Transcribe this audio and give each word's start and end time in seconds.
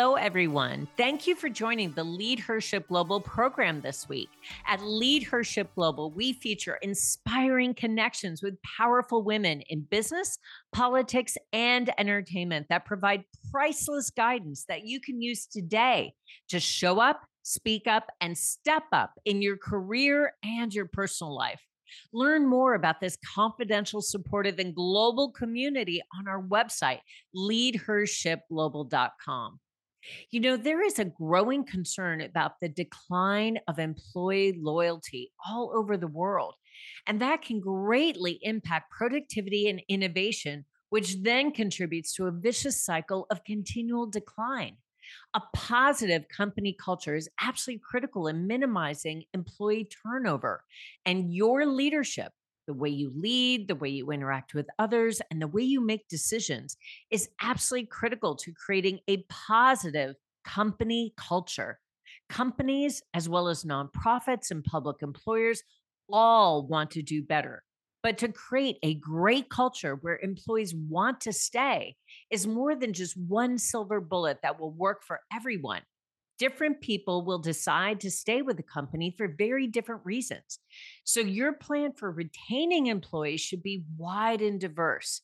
Hello, 0.00 0.14
everyone. 0.14 0.88
Thank 0.96 1.26
you 1.26 1.34
for 1.34 1.50
joining 1.50 1.92
the 1.92 2.04
Lead 2.04 2.40
Hership 2.40 2.88
Global 2.88 3.20
program 3.20 3.82
this 3.82 4.08
week. 4.08 4.30
At 4.66 4.82
Leadership 4.82 5.68
Global, 5.74 6.10
we 6.10 6.32
feature 6.32 6.78
inspiring 6.80 7.74
connections 7.74 8.42
with 8.42 8.56
powerful 8.62 9.22
women 9.22 9.60
in 9.68 9.82
business, 9.82 10.38
politics, 10.72 11.36
and 11.52 11.92
entertainment 11.98 12.68
that 12.70 12.86
provide 12.86 13.24
priceless 13.52 14.08
guidance 14.08 14.64
that 14.68 14.86
you 14.86 15.00
can 15.00 15.20
use 15.20 15.44
today 15.44 16.14
to 16.48 16.58
show 16.58 16.98
up, 16.98 17.26
speak 17.42 17.86
up, 17.86 18.06
and 18.22 18.38
step 18.38 18.84
up 18.92 19.20
in 19.26 19.42
your 19.42 19.58
career 19.58 20.32
and 20.42 20.72
your 20.72 20.86
personal 20.86 21.36
life. 21.36 21.60
Learn 22.14 22.48
more 22.48 22.72
about 22.72 23.02
this 23.02 23.18
confidential, 23.34 24.00
supportive, 24.00 24.60
and 24.60 24.74
global 24.74 25.30
community 25.30 26.00
on 26.18 26.26
our 26.26 26.42
website, 26.42 27.00
leadershipglobal.com. 27.36 29.60
You 30.30 30.40
know, 30.40 30.56
there 30.56 30.82
is 30.82 30.98
a 30.98 31.04
growing 31.04 31.64
concern 31.64 32.20
about 32.20 32.60
the 32.60 32.68
decline 32.68 33.58
of 33.68 33.78
employee 33.78 34.58
loyalty 34.58 35.32
all 35.46 35.72
over 35.74 35.96
the 35.96 36.06
world, 36.06 36.54
and 37.06 37.20
that 37.20 37.42
can 37.42 37.60
greatly 37.60 38.38
impact 38.42 38.90
productivity 38.90 39.68
and 39.68 39.82
innovation, 39.88 40.64
which 40.88 41.16
then 41.22 41.52
contributes 41.52 42.14
to 42.14 42.26
a 42.26 42.32
vicious 42.32 42.84
cycle 42.84 43.26
of 43.30 43.44
continual 43.44 44.06
decline. 44.06 44.76
A 45.34 45.42
positive 45.54 46.28
company 46.28 46.76
culture 46.78 47.16
is 47.16 47.28
absolutely 47.40 47.82
critical 47.84 48.28
in 48.28 48.46
minimizing 48.46 49.24
employee 49.34 49.88
turnover, 50.02 50.64
and 51.04 51.34
your 51.34 51.66
leadership 51.66 52.32
the 52.70 52.74
way 52.74 52.88
you 52.88 53.10
lead, 53.16 53.66
the 53.66 53.74
way 53.74 53.88
you 53.88 54.12
interact 54.12 54.54
with 54.54 54.68
others, 54.78 55.20
and 55.32 55.42
the 55.42 55.48
way 55.48 55.62
you 55.62 55.80
make 55.80 56.06
decisions 56.06 56.76
is 57.10 57.28
absolutely 57.42 57.88
critical 57.88 58.36
to 58.36 58.52
creating 58.52 59.00
a 59.08 59.24
positive 59.28 60.14
company 60.44 61.12
culture. 61.16 61.80
Companies, 62.28 63.02
as 63.12 63.28
well 63.28 63.48
as 63.48 63.64
nonprofits 63.64 64.52
and 64.52 64.62
public 64.62 64.98
employers, 65.02 65.64
all 66.12 66.64
want 66.64 66.92
to 66.92 67.02
do 67.02 67.24
better. 67.24 67.64
But 68.04 68.18
to 68.18 68.28
create 68.28 68.76
a 68.84 68.94
great 68.94 69.50
culture 69.50 69.96
where 69.96 70.20
employees 70.22 70.72
want 70.72 71.20
to 71.22 71.32
stay 71.32 71.96
is 72.30 72.46
more 72.46 72.76
than 72.76 72.92
just 72.92 73.16
one 73.16 73.58
silver 73.58 74.00
bullet 74.00 74.38
that 74.44 74.60
will 74.60 74.70
work 74.70 75.02
for 75.02 75.18
everyone 75.34 75.82
different 76.40 76.80
people 76.80 77.22
will 77.22 77.38
decide 77.38 78.00
to 78.00 78.10
stay 78.10 78.40
with 78.40 78.56
the 78.56 78.62
company 78.62 79.14
for 79.16 79.28
very 79.28 79.66
different 79.66 80.00
reasons. 80.04 80.58
So, 81.04 81.20
your 81.20 81.52
plan 81.52 81.92
for 81.92 82.10
retaining 82.10 82.86
employees 82.86 83.42
should 83.42 83.62
be 83.62 83.84
wide 83.96 84.40
and 84.40 84.58
diverse. 84.58 85.20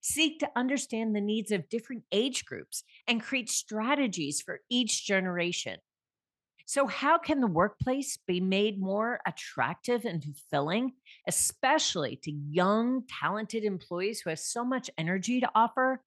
Seek 0.00 0.38
to 0.38 0.50
understand 0.56 1.14
the 1.14 1.20
needs 1.20 1.50
of 1.50 1.68
different 1.68 2.04
age 2.12 2.46
groups 2.46 2.84
and 3.06 3.20
create 3.20 3.50
strategies 3.50 4.40
for 4.40 4.60
each 4.70 5.04
generation. 5.04 5.78
So, 6.66 6.86
how 6.86 7.18
can 7.18 7.40
the 7.40 7.48
workplace 7.48 8.16
be 8.16 8.40
made 8.40 8.80
more 8.80 9.18
attractive 9.26 10.04
and 10.04 10.22
fulfilling, 10.22 10.92
especially 11.26 12.20
to 12.22 12.30
young, 12.30 13.02
talented 13.08 13.64
employees 13.64 14.20
who 14.20 14.30
have 14.30 14.38
so 14.38 14.64
much 14.64 14.88
energy 14.96 15.40
to 15.40 15.50
offer? 15.52 16.00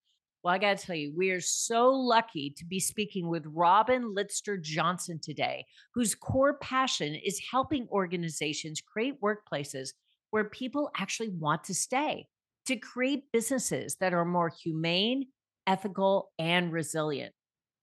Well, 0.44 0.54
I 0.54 0.58
got 0.58 0.78
to 0.78 0.86
tell 0.86 0.96
you, 0.96 1.14
we 1.16 1.32
are 1.32 1.40
so 1.40 1.90
lucky 1.90 2.54
to 2.58 2.66
be 2.66 2.82
speaking 2.82 3.30
with 3.30 3.46
Robin 3.46 4.14
Litster 4.14 4.62
Johnson 4.62 5.18
today, 5.24 5.66
whose 5.94 6.16
core 6.16 6.58
passion 6.58 7.16
is 7.16 7.42
helping 7.50 7.88
organizations 7.90 8.82
create 8.82 9.22
workplaces 9.22 9.92
where 10.32 10.44
people 10.44 10.92
actually 10.98 11.30
want 11.30 11.64
to 11.66 11.74
stay, 11.74 12.28
to 12.66 12.76
create 12.76 13.32
businesses 13.32 13.96
that 14.02 14.14
are 14.14 14.26
more 14.26 14.52
humane, 14.62 15.28
ethical, 15.66 16.32
and 16.38 16.74
resilient. 16.74 17.34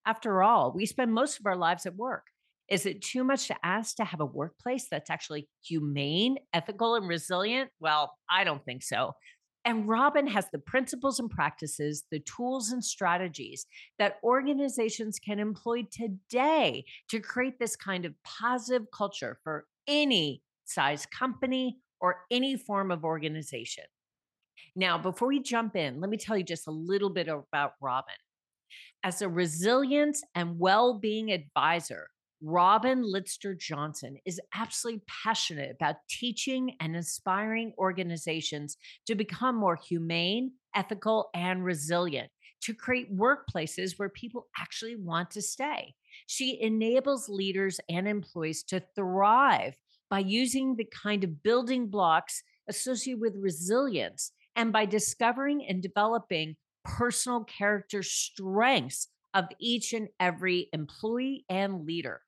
After 0.05 0.43
all, 0.43 0.73
we 0.73 0.85
spend 0.85 1.15
most 1.15 1.41
of 1.41 1.47
our 1.47 1.57
lives 1.57 1.87
at 1.87 1.97
work. 1.97 2.27
Is 2.69 2.85
it 2.85 3.01
too 3.01 3.25
much 3.25 3.49
to 3.49 3.57
ask 3.65 3.97
to 3.97 4.05
have 4.05 4.21
a 4.21 4.27
workplace 4.27 4.87
that's 4.91 5.09
actually 5.11 5.49
humane, 5.65 6.37
ethical, 6.53 6.95
and 6.95 7.09
resilient? 7.09 7.71
Well, 7.81 8.15
I 8.31 8.45
don't 8.45 8.65
think 8.65 8.83
so. 8.83 9.15
And 9.65 9.87
Robin 9.87 10.27
has 10.27 10.47
the 10.51 10.59
principles 10.59 11.21
and 11.21 11.31
practices, 11.31 12.05
the 12.11 12.21
tools 12.21 12.71
and 12.73 12.83
strategies 12.83 13.67
that 13.99 14.17
organizations 14.25 15.19
can 15.19 15.39
employ 15.39 15.87
today 15.91 16.85
to 17.09 17.21
create 17.21 17.59
this 17.59 17.77
kind 17.77 18.07
of 18.07 18.15
positive 18.25 18.87
culture 18.91 19.39
for 19.45 19.67
any 19.87 20.43
size 20.65 21.05
company 21.07 21.79
or 22.01 22.25
any 22.31 22.57
form 22.57 22.91
of 22.91 23.05
organization. 23.05 23.85
Now, 24.75 24.97
before 24.97 25.29
we 25.29 25.43
jump 25.43 25.77
in, 25.77 26.01
let 26.01 26.11
me 26.11 26.17
tell 26.17 26.39
you 26.39 26.45
just 26.45 26.67
a 26.67 26.73
little 26.73 27.11
bit 27.11 27.29
about 27.29 27.75
Robin. 27.83 28.15
As 29.03 29.21
a 29.21 29.29
resilience 29.29 30.23
and 30.35 30.59
well 30.59 30.95
being 30.95 31.33
advisor, 31.33 32.09
Robin 32.43 33.03
Litster 33.03 33.59
Johnson 33.59 34.17
is 34.25 34.41
absolutely 34.55 35.03
passionate 35.23 35.73
about 35.73 35.97
teaching 36.09 36.75
and 36.81 36.97
inspiring 36.97 37.75
organizations 37.77 38.79
to 39.07 39.15
become 39.15 39.57
more 39.57 39.77
humane, 39.77 40.53
ethical, 40.75 41.29
and 41.35 41.63
resilient, 41.63 42.31
to 42.63 42.73
create 42.73 43.15
workplaces 43.15 43.99
where 43.99 44.09
people 44.09 44.47
actually 44.59 44.97
want 44.97 45.31
to 45.33 45.43
stay. 45.43 45.95
She 46.27 46.59
enables 46.63 47.29
leaders 47.29 47.79
and 47.91 48.09
employees 48.09 48.63
to 48.65 48.83
thrive 48.97 49.75
by 50.09 50.21
using 50.21 50.77
the 50.77 50.87
kind 50.87 51.25
of 51.25 51.43
building 51.43 51.89
blocks 51.89 52.43
associated 52.69 53.21
with 53.21 53.37
resilience 53.37 54.33
and 54.57 54.73
by 54.73 54.87
discovering 54.87 55.67
and 55.69 55.83
developing 55.83 56.57
personal 56.85 57.45
character 57.45 58.03
strengths 58.03 59.09
of 59.35 59.45
each 59.61 59.93
and 59.93 60.09
every 60.19 60.69
employee 60.73 61.45
and 61.51 61.87
leader. 61.87 62.23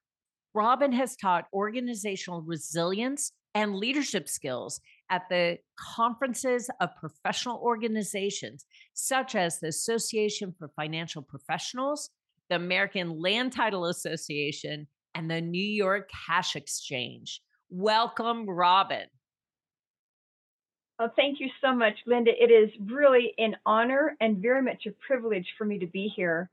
Robin 0.54 0.92
has 0.92 1.16
taught 1.16 1.46
organizational 1.52 2.42
resilience 2.42 3.32
and 3.54 3.74
leadership 3.74 4.28
skills 4.28 4.80
at 5.10 5.22
the 5.28 5.58
conferences 5.78 6.70
of 6.80 6.90
professional 6.98 7.58
organizations, 7.58 8.64
such 8.94 9.34
as 9.34 9.58
the 9.58 9.68
Association 9.68 10.54
for 10.58 10.70
Financial 10.76 11.22
Professionals, 11.22 12.10
the 12.48 12.56
American 12.56 13.20
Land 13.20 13.52
Title 13.52 13.86
Association, 13.86 14.86
and 15.14 15.30
the 15.30 15.40
New 15.40 15.62
York 15.62 16.10
Cash 16.26 16.56
Exchange. 16.56 17.42
Welcome, 17.70 18.48
Robin. 18.48 19.06
Oh, 20.98 21.08
thank 21.16 21.40
you 21.40 21.48
so 21.62 21.74
much, 21.74 21.94
Linda. 22.06 22.30
It 22.30 22.50
is 22.50 22.70
really 22.90 23.34
an 23.38 23.56
honor 23.66 24.16
and 24.20 24.38
very 24.38 24.62
much 24.62 24.86
a 24.86 24.92
privilege 25.06 25.46
for 25.58 25.64
me 25.64 25.78
to 25.78 25.86
be 25.86 26.12
here 26.14 26.50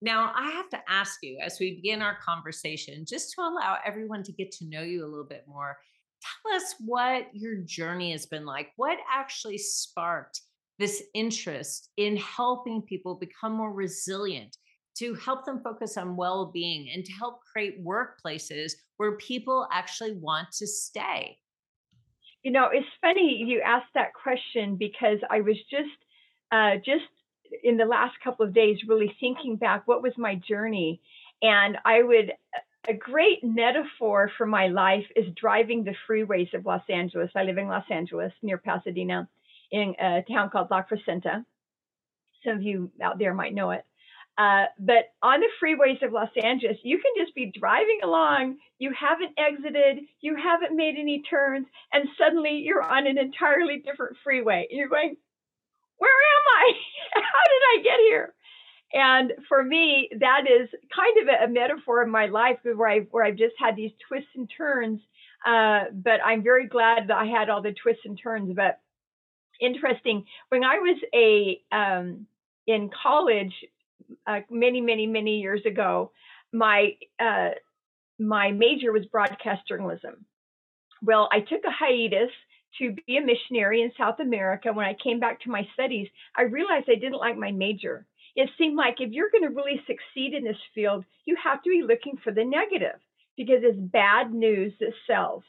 now, 0.00 0.32
I 0.36 0.50
have 0.52 0.68
to 0.70 0.80
ask 0.88 1.18
you 1.22 1.38
as 1.42 1.58
we 1.58 1.76
begin 1.76 2.02
our 2.02 2.16
conversation, 2.24 3.04
just 3.06 3.32
to 3.34 3.40
allow 3.40 3.78
everyone 3.84 4.22
to 4.24 4.32
get 4.32 4.52
to 4.52 4.68
know 4.68 4.82
you 4.82 5.04
a 5.04 5.08
little 5.08 5.24
bit 5.24 5.44
more, 5.48 5.76
tell 6.22 6.54
us 6.56 6.74
what 6.78 7.26
your 7.32 7.56
journey 7.56 8.12
has 8.12 8.26
been 8.26 8.46
like. 8.46 8.68
What 8.76 8.98
actually 9.12 9.58
sparked 9.58 10.40
this 10.78 11.02
interest 11.14 11.90
in 11.96 12.16
helping 12.16 12.82
people 12.82 13.16
become 13.16 13.52
more 13.52 13.72
resilient, 13.72 14.56
to 14.98 15.14
help 15.14 15.44
them 15.44 15.60
focus 15.62 15.96
on 15.96 16.16
well 16.16 16.46
being, 16.52 16.90
and 16.94 17.04
to 17.04 17.12
help 17.12 17.40
create 17.52 17.84
workplaces 17.84 18.72
where 18.98 19.16
people 19.16 19.66
actually 19.72 20.12
want 20.12 20.48
to 20.58 20.66
stay? 20.66 21.36
You 22.44 22.52
know, 22.52 22.68
it's 22.72 22.86
funny 23.00 23.44
you 23.46 23.60
asked 23.60 23.92
that 23.94 24.14
question 24.14 24.76
because 24.76 25.18
I 25.28 25.40
was 25.40 25.56
just 25.70 25.90
uh, 26.52 26.76
just 26.76 27.04
in 27.62 27.76
the 27.76 27.84
last 27.84 28.14
couple 28.22 28.46
of 28.46 28.54
days 28.54 28.78
really 28.86 29.14
thinking 29.20 29.56
back 29.56 29.86
what 29.86 30.02
was 30.02 30.12
my 30.16 30.34
journey. 30.36 31.00
And 31.42 31.76
i 31.84 32.02
would 32.02 32.32
a 32.88 32.94
great 32.94 33.44
metaphor 33.44 34.30
for 34.38 34.46
my 34.46 34.68
life 34.68 35.04
is 35.14 35.26
driving 35.34 35.84
the 35.84 35.94
freeways 36.08 36.52
of 36.54 36.64
los 36.64 36.82
angeles. 36.88 37.30
I 37.36 37.42
live 37.42 37.58
in 37.58 37.68
los 37.68 37.84
angeles 37.90 38.32
near 38.42 38.58
pasadena 38.58 39.28
in 39.70 39.94
a 40.00 40.22
town 40.30 40.50
called 40.50 40.70
la 40.70 40.82
crescenta. 40.82 41.44
Some 42.44 42.56
of 42.56 42.62
you 42.62 42.90
out 43.02 43.18
there 43.18 43.34
might 43.34 43.54
know 43.54 43.70
it. 43.70 43.84
Uh, 44.38 44.66
but 44.78 45.10
on 45.20 45.40
the 45.40 45.48
freeways 45.60 46.00
of 46.06 46.12
Los 46.12 46.30
Angeles, 46.40 46.76
you 46.84 46.98
can 46.98 47.24
just 47.24 47.34
be 47.34 47.52
driving 47.58 47.98
along. 48.04 48.58
You 48.78 48.92
haven't 48.98 49.32
exited, 49.36 50.04
you 50.20 50.36
haven't 50.36 50.76
made 50.76 50.94
any 50.96 51.22
turns, 51.28 51.66
and 51.92 52.08
suddenly 52.16 52.62
you're 52.64 52.82
on 52.82 53.08
an 53.08 53.18
entirely 53.18 53.82
different 53.84 54.16
freeway. 54.22 54.68
You're 54.70 54.88
going, 54.88 55.16
where 55.98 56.10
am 56.10 56.44
I? 56.58 56.72
How 57.14 57.20
did 57.20 57.80
I 57.80 57.82
get 57.82 58.00
here? 58.08 58.34
And 58.92 59.32
for 59.48 59.62
me, 59.62 60.08
that 60.18 60.44
is 60.48 60.68
kind 60.94 61.28
of 61.28 61.50
a, 61.50 61.52
metaphor 61.52 62.02
of 62.02 62.08
my 62.08 62.26
life 62.26 62.58
where 62.62 62.88
I've, 62.88 63.06
where 63.10 63.24
I've 63.24 63.36
just 63.36 63.54
had 63.58 63.76
these 63.76 63.90
twists 64.08 64.30
and 64.34 64.50
turns. 64.56 65.00
Uh, 65.46 65.84
but 65.92 66.20
I'm 66.24 66.42
very 66.42 66.66
glad 66.66 67.08
that 67.08 67.16
I 67.16 67.26
had 67.26 67.50
all 67.50 67.62
the 67.62 67.74
twists 67.82 68.02
and 68.06 68.18
turns. 68.20 68.54
But 68.56 68.80
interesting, 69.60 70.24
when 70.48 70.64
I 70.64 70.78
was 70.78 70.98
a 71.14 71.60
um, 71.74 72.26
in 72.66 72.90
college 73.02 73.52
uh, 74.26 74.40
many, 74.50 74.80
many, 74.80 75.06
many 75.06 75.40
years 75.40 75.60
ago, 75.66 76.12
my 76.52 76.96
uh, 77.20 77.50
my 78.18 78.50
major 78.52 78.92
was 78.92 79.06
broadcast 79.06 79.68
journalism. 79.68 80.24
Well, 81.02 81.28
I 81.30 81.40
took 81.40 81.60
a 81.64 81.70
hiatus 81.70 82.30
to 82.78 82.94
be 83.06 83.16
a 83.16 83.20
missionary 83.20 83.82
in 83.82 83.92
South 83.98 84.20
America. 84.20 84.72
When 84.72 84.86
I 84.86 84.94
came 85.02 85.20
back 85.20 85.40
to 85.42 85.50
my 85.50 85.66
studies, 85.74 86.08
I 86.36 86.42
realized 86.42 86.88
I 86.88 86.94
didn't 86.94 87.18
like 87.18 87.36
my 87.36 87.52
major. 87.52 88.06
It 88.36 88.50
seemed 88.58 88.76
like 88.76 88.96
if 89.00 89.10
you're 89.10 89.30
going 89.30 89.48
to 89.48 89.56
really 89.56 89.80
succeed 89.86 90.34
in 90.34 90.44
this 90.44 90.56
field, 90.74 91.04
you 91.24 91.36
have 91.42 91.62
to 91.62 91.70
be 91.70 91.82
looking 91.82 92.18
for 92.22 92.32
the 92.32 92.44
negative 92.44 93.00
because 93.36 93.60
it's 93.62 93.78
bad 93.78 94.32
news 94.32 94.72
that 94.80 94.92
sells. 95.06 95.42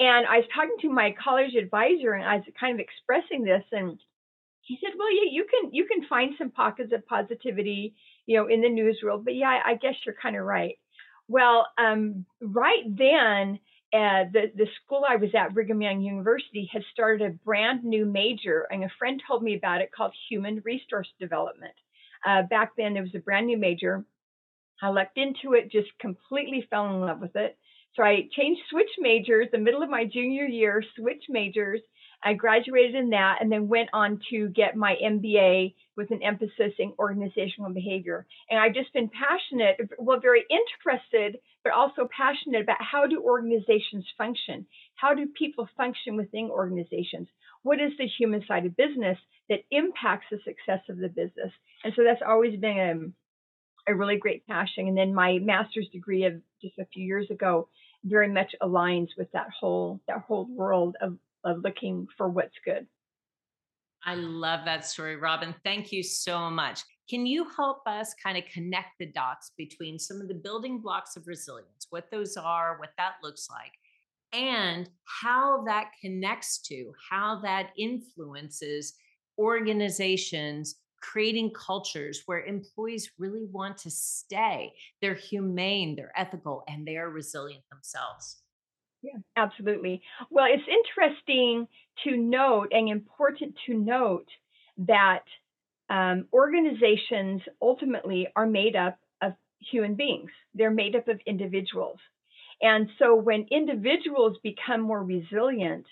And 0.00 0.26
I 0.26 0.38
was 0.38 0.46
talking 0.54 0.76
to 0.82 0.90
my 0.90 1.14
college 1.22 1.54
advisor 1.54 2.12
and 2.12 2.24
I 2.24 2.36
was 2.36 2.44
kind 2.58 2.74
of 2.74 2.80
expressing 2.80 3.44
this 3.44 3.64
and 3.72 3.98
he 4.62 4.78
said, 4.80 4.94
"Well, 4.96 5.12
yeah, 5.12 5.30
you 5.30 5.44
can 5.44 5.74
you 5.74 5.86
can 5.86 6.06
find 6.06 6.34
some 6.38 6.50
pockets 6.50 6.92
of 6.92 7.06
positivity, 7.06 7.94
you 8.26 8.36
know, 8.38 8.46
in 8.46 8.62
the 8.62 8.68
news 8.68 9.00
world, 9.02 9.24
but 9.24 9.34
yeah, 9.34 9.60
I 9.64 9.74
guess 9.74 9.94
you're 10.06 10.14
kind 10.14 10.36
of 10.36 10.44
right." 10.44 10.78
Well, 11.28 11.66
um, 11.78 12.26
right 12.40 12.84
then, 12.86 13.58
uh, 13.92 14.24
the 14.32 14.50
the 14.56 14.66
school 14.84 15.04
I 15.08 15.16
was 15.16 15.30
at, 15.34 15.54
Brigham 15.54 15.82
Young 15.82 16.00
University, 16.00 16.68
had 16.72 16.82
started 16.92 17.26
a 17.26 17.34
brand 17.44 17.84
new 17.84 18.06
major, 18.06 18.66
and 18.70 18.84
a 18.84 18.90
friend 18.98 19.22
told 19.26 19.42
me 19.42 19.56
about 19.56 19.80
it 19.80 19.92
called 19.92 20.12
Human 20.30 20.62
Resource 20.64 21.08
Development. 21.20 21.74
Uh, 22.26 22.42
back 22.42 22.72
then, 22.76 22.94
there 22.94 23.02
was 23.02 23.14
a 23.14 23.20
brand 23.20 23.46
new 23.46 23.58
major. 23.58 24.04
I 24.82 24.90
looked 24.90 25.18
into 25.18 25.54
it, 25.54 25.70
just 25.70 25.88
completely 26.00 26.66
fell 26.70 26.86
in 26.86 27.00
love 27.00 27.20
with 27.20 27.36
it. 27.36 27.56
So 27.94 28.02
I 28.02 28.28
changed 28.32 28.62
switch 28.70 28.88
majors 28.98 29.48
the 29.52 29.58
middle 29.58 29.82
of 29.82 29.90
my 29.90 30.04
junior 30.04 30.44
year, 30.44 30.82
switch 30.96 31.24
majors, 31.28 31.80
I 32.24 32.34
graduated 32.34 32.94
in 32.94 33.10
that 33.10 33.38
and 33.40 33.50
then 33.50 33.68
went 33.68 33.90
on 33.92 34.20
to 34.30 34.48
get 34.48 34.76
my 34.76 34.96
MBA 35.02 35.74
with 35.96 36.10
an 36.10 36.22
emphasis 36.22 36.72
in 36.78 36.92
organizational 36.98 37.72
behavior. 37.72 38.26
And 38.48 38.60
I've 38.60 38.74
just 38.74 38.92
been 38.92 39.10
passionate, 39.10 39.76
well, 39.98 40.20
very 40.20 40.44
interested, 40.48 41.40
but 41.64 41.72
also 41.72 42.08
passionate 42.16 42.62
about 42.62 42.78
how 42.80 43.06
do 43.06 43.22
organizations 43.22 44.06
function? 44.18 44.66
How 44.96 45.14
do 45.14 45.26
people 45.26 45.68
function 45.76 46.16
within 46.16 46.50
organizations? 46.50 47.28
What 47.62 47.80
is 47.80 47.92
the 47.98 48.06
human 48.06 48.44
side 48.46 48.66
of 48.66 48.76
business 48.76 49.18
that 49.48 49.64
impacts 49.70 50.26
the 50.30 50.38
success 50.44 50.80
of 50.88 50.98
the 50.98 51.08
business? 51.08 51.52
And 51.84 51.92
so 51.94 52.02
that's 52.04 52.22
always 52.26 52.58
been 52.58 53.14
a, 53.86 53.92
a 53.92 53.94
really 53.94 54.16
great 54.16 54.46
passion. 54.46 54.88
And 54.88 54.96
then 54.96 55.14
my 55.14 55.38
master's 55.38 55.88
degree 55.88 56.24
of 56.24 56.34
just 56.60 56.78
a 56.78 56.86
few 56.86 57.04
years 57.04 57.30
ago 57.30 57.68
very 58.04 58.28
much 58.28 58.54
aligns 58.60 59.08
with 59.16 59.30
that 59.32 59.48
whole 59.58 60.00
that 60.08 60.18
whole 60.18 60.46
world 60.46 60.96
of 61.00 61.16
of 61.44 61.62
looking 61.62 62.08
for 62.16 62.28
what's 62.28 62.54
good. 62.64 62.86
I 64.04 64.16
love 64.16 64.64
that 64.64 64.84
story, 64.84 65.16
Robin. 65.16 65.54
Thank 65.62 65.92
you 65.92 66.02
so 66.02 66.50
much. 66.50 66.82
Can 67.12 67.26
you 67.26 67.46
help 67.56 67.86
us 67.86 68.14
kind 68.14 68.38
of 68.38 68.44
connect 68.46 68.98
the 68.98 69.04
dots 69.04 69.52
between 69.58 69.98
some 69.98 70.22
of 70.22 70.28
the 70.28 70.34
building 70.34 70.80
blocks 70.80 71.14
of 71.14 71.26
resilience, 71.26 71.86
what 71.90 72.10
those 72.10 72.38
are, 72.38 72.78
what 72.78 72.94
that 72.96 73.16
looks 73.22 73.50
like, 73.50 73.72
and 74.32 74.88
how 75.04 75.62
that 75.64 75.90
connects 76.00 76.58
to, 76.62 76.94
how 77.10 77.38
that 77.42 77.72
influences 77.76 78.94
organizations 79.38 80.76
creating 81.02 81.50
cultures 81.52 82.22
where 82.26 82.44
employees 82.44 83.10
really 83.18 83.44
want 83.44 83.76
to 83.76 83.90
stay? 83.90 84.72
They're 85.02 85.14
humane, 85.14 85.96
they're 85.96 86.12
ethical, 86.16 86.64
and 86.66 86.86
they 86.86 86.96
are 86.96 87.10
resilient 87.10 87.64
themselves. 87.70 88.42
Yeah, 89.02 89.18
absolutely. 89.36 90.00
Well, 90.30 90.46
it's 90.48 90.62
interesting 90.66 91.68
to 92.04 92.16
note 92.16 92.68
and 92.70 92.88
important 92.88 93.58
to 93.66 93.74
note 93.74 94.28
that 94.78 95.24
um, 95.92 96.26
organizations 96.32 97.42
ultimately 97.60 98.26
are 98.34 98.46
made 98.46 98.74
up 98.74 98.98
of 99.20 99.34
human 99.60 99.94
beings. 99.94 100.30
They're 100.54 100.70
made 100.70 100.96
up 100.96 101.06
of 101.06 101.20
individuals. 101.26 101.98
And 102.62 102.88
so 102.98 103.14
when 103.14 103.46
individuals 103.50 104.38
become 104.42 104.80
more 104.80 105.04
resilient, 105.04 105.84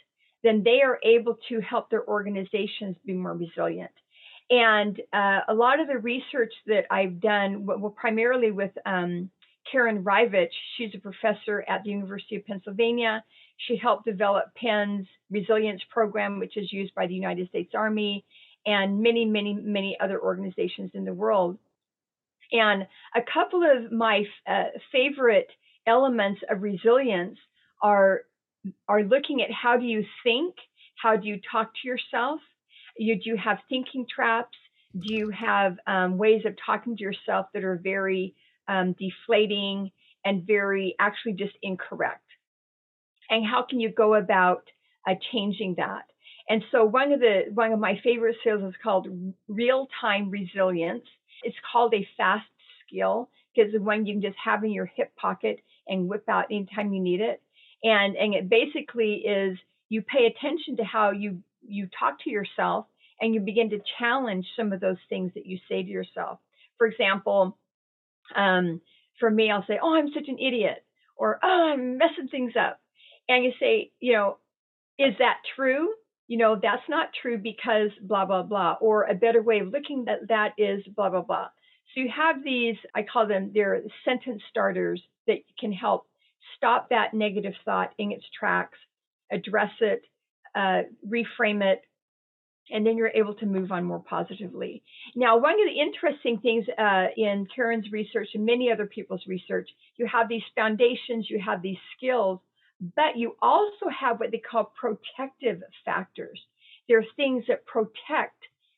then 0.43 0.63
they 0.65 0.81
are 0.83 0.99
able 1.05 1.37
to 1.51 1.61
help 1.61 1.91
their 1.91 2.07
organizations 2.09 2.97
be 3.05 3.13
more 3.13 3.37
resilient. 3.37 3.91
And 4.49 4.99
uh, 5.13 5.41
a 5.49 5.55
lot 5.55 5.81
of 5.81 5.87
the 5.87 5.99
research 5.99 6.53
that 6.67 6.85
I've 6.91 7.21
done, 7.21 7.67
well, 7.67 7.95
primarily 7.95 8.53
with 8.53 8.73
um, 8.87 9.31
Karen 9.71 10.03
Reivich. 10.03 10.49
She's 10.77 10.95
a 10.95 10.99
professor 10.99 11.65
at 11.69 11.85
the 11.85 11.91
University 11.91 12.37
of 12.37 12.47
Pennsylvania. 12.47 13.23
She 13.69 13.77
helped 13.77 14.07
develop 14.07 14.47
Penn's 14.57 15.07
resilience 15.31 15.83
program, 15.91 16.39
which 16.39 16.57
is 16.57 16.73
used 16.73 16.95
by 16.95 17.07
the 17.07 17.15
United 17.15 17.49
States 17.49 17.73
Army 17.75 18.25
and 18.67 19.03
many, 19.03 19.25
many, 19.25 19.55
many 19.55 19.97
other 20.01 20.21
organizations 20.21 20.91
in 20.95 21.05
the 21.05 21.13
world. 21.13 21.59
And 22.53 22.87
a 23.15 23.21
couple 23.33 23.63
of 23.63 23.93
my 23.93 24.25
uh, 24.47 24.65
favorite 24.93 25.49
elements 25.87 26.41
of 26.51 26.63
resilience 26.63 27.39
are 27.83 28.23
are 28.89 29.03
looking 29.03 29.41
at 29.41 29.51
how 29.51 29.79
do 29.79 29.87
you 29.87 30.05
think, 30.23 30.55
how 31.03 31.17
do 31.17 31.27
you 31.27 31.41
talk 31.51 31.73
to 31.73 31.89
yourself, 31.89 32.41
you, 32.99 33.15
do 33.15 33.31
you 33.31 33.37
have 33.39 33.59
thinking 33.71 34.05
traps, 34.15 34.59
do 34.93 35.15
you 35.15 35.31
have 35.31 35.79
um, 35.87 36.19
ways 36.19 36.43
of 36.45 36.55
talking 36.67 36.95
to 36.95 37.03
yourself 37.03 37.47
that 37.55 37.65
are 37.65 37.81
very 37.83 38.35
um, 38.69 38.95
deflating, 38.99 39.91
and 40.25 40.47
very 40.47 40.95
actually 40.99 41.33
just 41.33 41.55
incorrect. 41.63 42.25
And 43.31 43.47
how 43.47 43.63
can 43.63 43.81
you 43.81 43.91
go 43.91 44.15
about 44.15 44.65
uh, 45.09 45.15
changing 45.33 45.77
that? 45.79 46.10
And 46.51 46.65
so 46.73 46.85
one 46.85 47.13
of 47.13 47.21
the 47.21 47.45
one 47.55 47.73
of 47.73 47.81
my 47.81 48.01
favorite 48.05 48.37
skills 48.43 48.65
is 48.65 48.75
called 48.83 49.09
real 49.49 49.89
time 50.01 50.31
resilience. 50.31 51.05
It's 51.45 51.57
called 51.73 51.95
a 51.95 52.09
fast 52.19 52.47
skill 52.89 53.31
because 53.57 53.73
one 53.81 54.07
you 54.07 54.15
can 54.15 54.23
just 54.23 54.39
have 54.45 54.65
in 54.65 54.73
your 54.73 54.87
hip 54.87 55.13
pocket 55.17 55.61
and 55.89 56.09
whip 56.09 56.25
out 56.29 56.47
anytime 56.53 56.93
you 56.95 57.01
need 57.03 57.23
it. 57.23 57.43
And 57.85 58.17
and 58.17 58.35
it 58.35 58.51
basically 58.51 59.17
is 59.27 59.59
you 59.91 60.03
pay 60.03 60.27
attention 60.27 60.79
to 60.79 60.85
how 60.85 61.13
you 61.13 61.43
you 61.67 61.89
talk 61.99 62.23
to 62.25 62.31
yourself 62.31 62.87
and 63.21 63.35
you 63.35 63.41
begin 63.41 63.71
to 63.71 63.81
challenge 63.99 64.47
some 64.57 64.73
of 64.75 64.81
those 64.81 64.99
things 65.09 65.33
that 65.37 65.47
you 65.47 65.59
say 65.69 65.83
to 65.83 65.91
yourself. 65.91 66.41
For 66.79 66.89
example, 66.89 67.59
um, 68.35 68.81
for 69.21 69.31
me, 69.31 69.51
I'll 69.51 69.65
say, 69.67 69.79
"Oh, 69.83 69.95
I'm 69.95 70.13
such 70.13 70.29
an 70.29 70.39
idiot," 70.39 70.85
or 71.17 71.39
"Oh, 71.43 71.71
I'm 71.73 71.99
messing 71.99 72.29
things 72.29 72.55
up," 72.57 72.81
and 73.29 73.45
you 73.45 73.53
say, 73.61 73.93
you 74.01 74.15
know, 74.15 74.39
is 74.99 75.15
that 75.19 75.39
true? 75.57 75.95
You 76.31 76.39
know, 76.39 76.53
that's 76.63 76.89
not 76.89 77.09
true 77.21 77.39
because 77.39 77.91
blah 78.03 78.25
blah 78.25 78.45
blah. 78.45 78.77
Or 78.81 79.03
a 79.03 79.15
better 79.15 79.43
way 79.43 79.59
of 79.59 79.73
looking 79.73 80.07
at 80.09 80.29
that 80.29 80.51
is 80.57 80.81
blah 80.95 81.11
blah 81.11 81.23
blah. 81.23 81.49
So 81.93 82.01
you 82.03 82.09
have 82.17 82.45
these, 82.45 82.77
I 82.95 83.03
call 83.03 83.27
them, 83.27 83.51
they're 83.53 83.83
sentence 84.05 84.41
starters 84.49 85.03
that 85.27 85.39
can 85.59 85.73
help 85.73 86.07
stop 86.57 86.89
that 86.91 87.15
negative 87.15 87.55
thought 87.65 87.91
in 87.99 88.13
its 88.13 88.25
tracks, 88.39 88.79
address 89.33 89.73
it, 89.81 90.03
uh, 90.55 90.83
reframe 91.05 91.63
it, 91.65 91.83
and 92.71 92.87
then 92.87 92.97
you're 92.97 93.09
able 93.09 93.35
to 93.35 93.47
move 93.47 93.73
on 93.73 93.83
more 93.83 94.05
positively. 94.09 94.85
Now, 95.17 95.37
one 95.37 95.55
of 95.55 95.67
the 95.67 95.81
interesting 95.81 96.39
things 96.39 96.65
uh, 96.79 97.07
in 97.17 97.49
Karen's 97.53 97.91
research 97.91 98.29
and 98.35 98.47
many 98.47 98.71
other 98.71 98.87
people's 98.87 99.25
research, 99.27 99.69
you 99.97 100.07
have 100.07 100.29
these 100.29 100.43
foundations, 100.55 101.29
you 101.29 101.41
have 101.45 101.61
these 101.61 101.83
skills, 101.97 102.39
but 102.81 103.17
you 103.17 103.37
also 103.43 103.89
have 103.99 104.21
what 104.21 104.31
they 104.31 104.39
call 104.39 104.73
protective 104.79 105.63
factors. 105.85 106.41
There 106.89 106.99
are 106.99 107.05
things 107.17 107.45
that 107.49 107.67
protect 107.67 108.37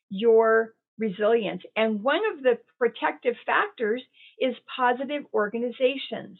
your 0.09 0.73
resilience. 0.99 1.63
And 1.75 2.03
one 2.03 2.21
of 2.35 2.43
the 2.43 2.59
protective 2.77 3.35
factors 3.45 4.01
is 4.39 4.55
positive 4.75 5.23
organizations. 5.33 6.39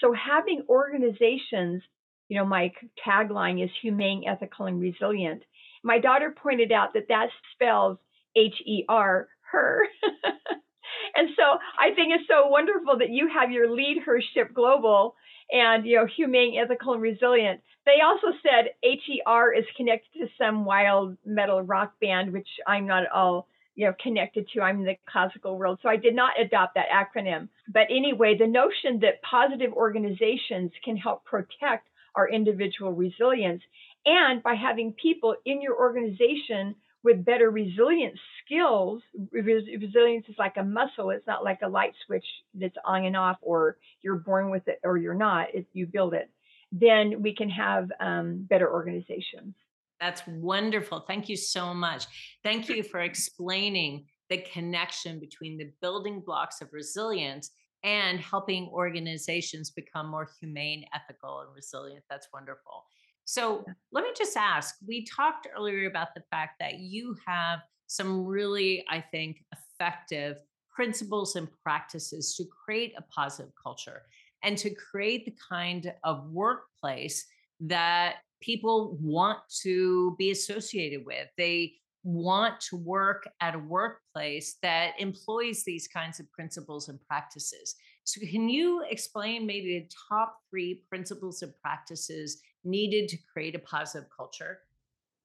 So 0.00 0.12
having 0.12 0.64
organizations, 0.68 1.82
you 2.28 2.38
know, 2.38 2.46
my 2.46 2.72
tagline 3.06 3.62
is 3.62 3.70
humane, 3.80 4.24
ethical, 4.26 4.66
and 4.66 4.80
resilient 4.80 5.42
my 5.82 5.98
daughter 5.98 6.34
pointed 6.36 6.72
out 6.72 6.94
that 6.94 7.08
that 7.08 7.28
spells 7.54 7.98
H 8.36 8.54
E 8.64 8.84
R, 8.88 9.28
her. 9.50 9.80
and 11.14 11.28
so 11.36 11.42
I 11.42 11.94
think 11.94 12.12
it's 12.14 12.28
so 12.28 12.48
wonderful 12.48 12.98
that 12.98 13.10
you 13.10 13.28
have 13.28 13.50
your 13.50 13.70
lead 13.70 13.98
her 14.06 14.20
ship 14.34 14.54
global 14.54 15.16
and 15.52 15.86
you 15.86 15.96
know 15.96 16.06
humane, 16.06 16.58
ethical, 16.58 16.94
and 16.94 17.02
resilient. 17.02 17.60
They 17.84 18.00
also 18.04 18.28
said 18.42 18.70
HER 18.82 19.52
is 19.52 19.64
connected 19.76 20.20
to 20.20 20.28
some 20.38 20.64
wild 20.64 21.16
metal 21.24 21.62
rock 21.62 21.94
band, 22.00 22.32
which 22.32 22.48
I'm 22.66 22.86
not 22.86 23.04
at 23.04 23.12
all 23.12 23.46
you 23.74 23.86
know 23.86 23.94
connected 24.02 24.48
to. 24.54 24.62
I'm 24.62 24.80
in 24.80 24.84
the 24.84 24.96
classical 25.10 25.58
world, 25.58 25.78
so 25.82 25.88
I 25.88 25.96
did 25.96 26.14
not 26.14 26.40
adopt 26.40 26.74
that 26.74 26.86
acronym. 26.88 27.48
But 27.68 27.88
anyway, 27.90 28.36
the 28.38 28.46
notion 28.46 29.00
that 29.00 29.22
positive 29.22 29.72
organizations 29.72 30.72
can 30.84 30.96
help 30.96 31.24
protect 31.24 31.88
our 32.14 32.28
individual 32.28 32.92
resilience 32.92 33.62
and 34.04 34.42
by 34.42 34.54
having 34.54 34.94
people 35.00 35.34
in 35.46 35.62
your 35.62 35.76
organization 35.76 36.74
with 37.04 37.24
better 37.24 37.50
resilience 37.50 38.18
skills, 38.44 39.02
resilience 39.32 40.26
is 40.28 40.36
like 40.38 40.56
a 40.56 40.62
muscle. 40.62 41.10
It's 41.10 41.26
not 41.26 41.44
like 41.44 41.60
a 41.62 41.68
light 41.68 41.92
switch 42.06 42.24
that's 42.54 42.76
on 42.84 43.04
and 43.04 43.16
off, 43.16 43.38
or 43.40 43.76
you're 44.02 44.16
born 44.16 44.50
with 44.50 44.66
it 44.68 44.80
or 44.84 44.96
you're 44.96 45.14
not. 45.14 45.48
If 45.52 45.64
you 45.72 45.86
build 45.86 46.14
it, 46.14 46.30
then 46.70 47.22
we 47.22 47.34
can 47.34 47.50
have 47.50 47.90
um, 48.00 48.46
better 48.48 48.72
organizations. 48.72 49.54
That's 50.00 50.22
wonderful. 50.26 51.04
Thank 51.06 51.28
you 51.28 51.36
so 51.36 51.74
much. 51.74 52.06
Thank 52.42 52.68
you 52.68 52.82
for 52.82 53.00
explaining 53.10 54.06
the 54.30 54.38
connection 54.38 55.20
between 55.20 55.58
the 55.58 55.70
building 55.80 56.22
blocks 56.24 56.60
of 56.60 56.72
resilience 56.72 57.50
and 57.84 58.20
helping 58.20 58.68
organizations 58.68 59.70
become 59.70 60.08
more 60.08 60.28
humane, 60.40 60.84
ethical, 60.94 61.40
and 61.40 61.54
resilient. 61.54 62.04
That's 62.08 62.28
wonderful. 62.32 62.84
So 63.24 63.64
let 63.92 64.04
me 64.04 64.10
just 64.16 64.36
ask 64.36 64.74
we 64.86 65.06
talked 65.06 65.46
earlier 65.56 65.86
about 65.86 66.14
the 66.14 66.22
fact 66.30 66.56
that 66.60 66.80
you 66.80 67.16
have 67.26 67.60
some 67.86 68.24
really, 68.24 68.84
I 68.88 69.00
think, 69.00 69.44
effective 69.52 70.38
principles 70.74 71.36
and 71.36 71.48
practices 71.62 72.34
to 72.36 72.44
create 72.44 72.94
a 72.96 73.02
positive 73.02 73.52
culture 73.62 74.02
and 74.42 74.56
to 74.58 74.70
create 74.70 75.24
the 75.24 75.34
kind 75.48 75.92
of 76.02 76.30
workplace 76.30 77.26
that 77.60 78.16
people 78.40 78.98
want 79.00 79.38
to 79.62 80.16
be 80.18 80.30
associated 80.30 81.04
with. 81.06 81.28
They 81.36 81.74
want 82.04 82.60
to 82.60 82.76
work 82.76 83.28
at 83.40 83.54
a 83.54 83.58
workplace 83.58 84.56
that 84.62 84.92
employs 84.98 85.62
these 85.64 85.86
kinds 85.86 86.18
of 86.20 86.30
principles 86.32 86.88
and 86.88 86.98
practices. 87.06 87.76
So, 88.04 88.20
can 88.20 88.48
you 88.48 88.84
explain 88.90 89.46
maybe 89.46 89.78
the 89.78 89.88
top 90.08 90.38
three 90.50 90.82
principles 90.88 91.42
and 91.42 91.52
practices 91.62 92.42
needed 92.64 93.08
to 93.10 93.18
create 93.32 93.54
a 93.54 93.60
positive 93.60 94.08
culture? 94.14 94.58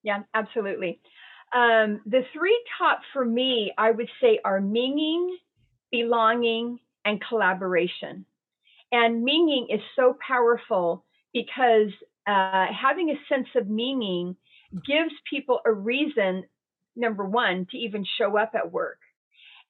Yeah, 0.03 0.23
absolutely. 0.33 1.01
Um, 1.55 2.01
the 2.05 2.21
three 2.33 2.61
top 2.77 3.01
for 3.13 3.25
me, 3.25 3.71
I 3.77 3.91
would 3.91 4.09
say, 4.21 4.39
are 4.43 4.61
meaning, 4.61 5.37
belonging, 5.91 6.79
and 7.05 7.23
collaboration. 7.27 8.25
And 8.91 9.23
meaning 9.23 9.67
is 9.69 9.81
so 9.95 10.15
powerful 10.25 11.05
because 11.33 11.89
uh, 12.27 12.67
having 12.73 13.09
a 13.09 13.33
sense 13.33 13.47
of 13.55 13.69
meaning 13.69 14.35
gives 14.85 15.13
people 15.29 15.61
a 15.65 15.71
reason, 15.71 16.43
number 16.97 17.25
one, 17.25 17.67
to 17.71 17.77
even 17.77 18.05
show 18.17 18.37
up 18.37 18.51
at 18.55 18.71
work. 18.71 18.99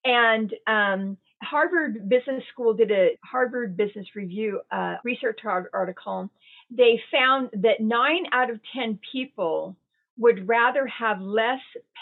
And 0.03 0.53
um, 0.67 1.17
Harvard 1.41 2.09
Business 2.09 2.43
School 2.51 2.73
did 2.73 2.91
a 2.91 3.17
Harvard 3.23 3.77
Business 3.77 4.07
Review 4.15 4.61
uh, 4.71 4.95
research 5.03 5.39
article. 5.45 6.29
They 6.71 7.01
found 7.11 7.49
that 7.53 7.79
nine 7.79 8.25
out 8.31 8.49
of 8.49 8.59
10 8.75 8.99
people 9.11 9.75
would 10.17 10.47
rather 10.47 10.87
have 10.87 11.21
less 11.21 11.61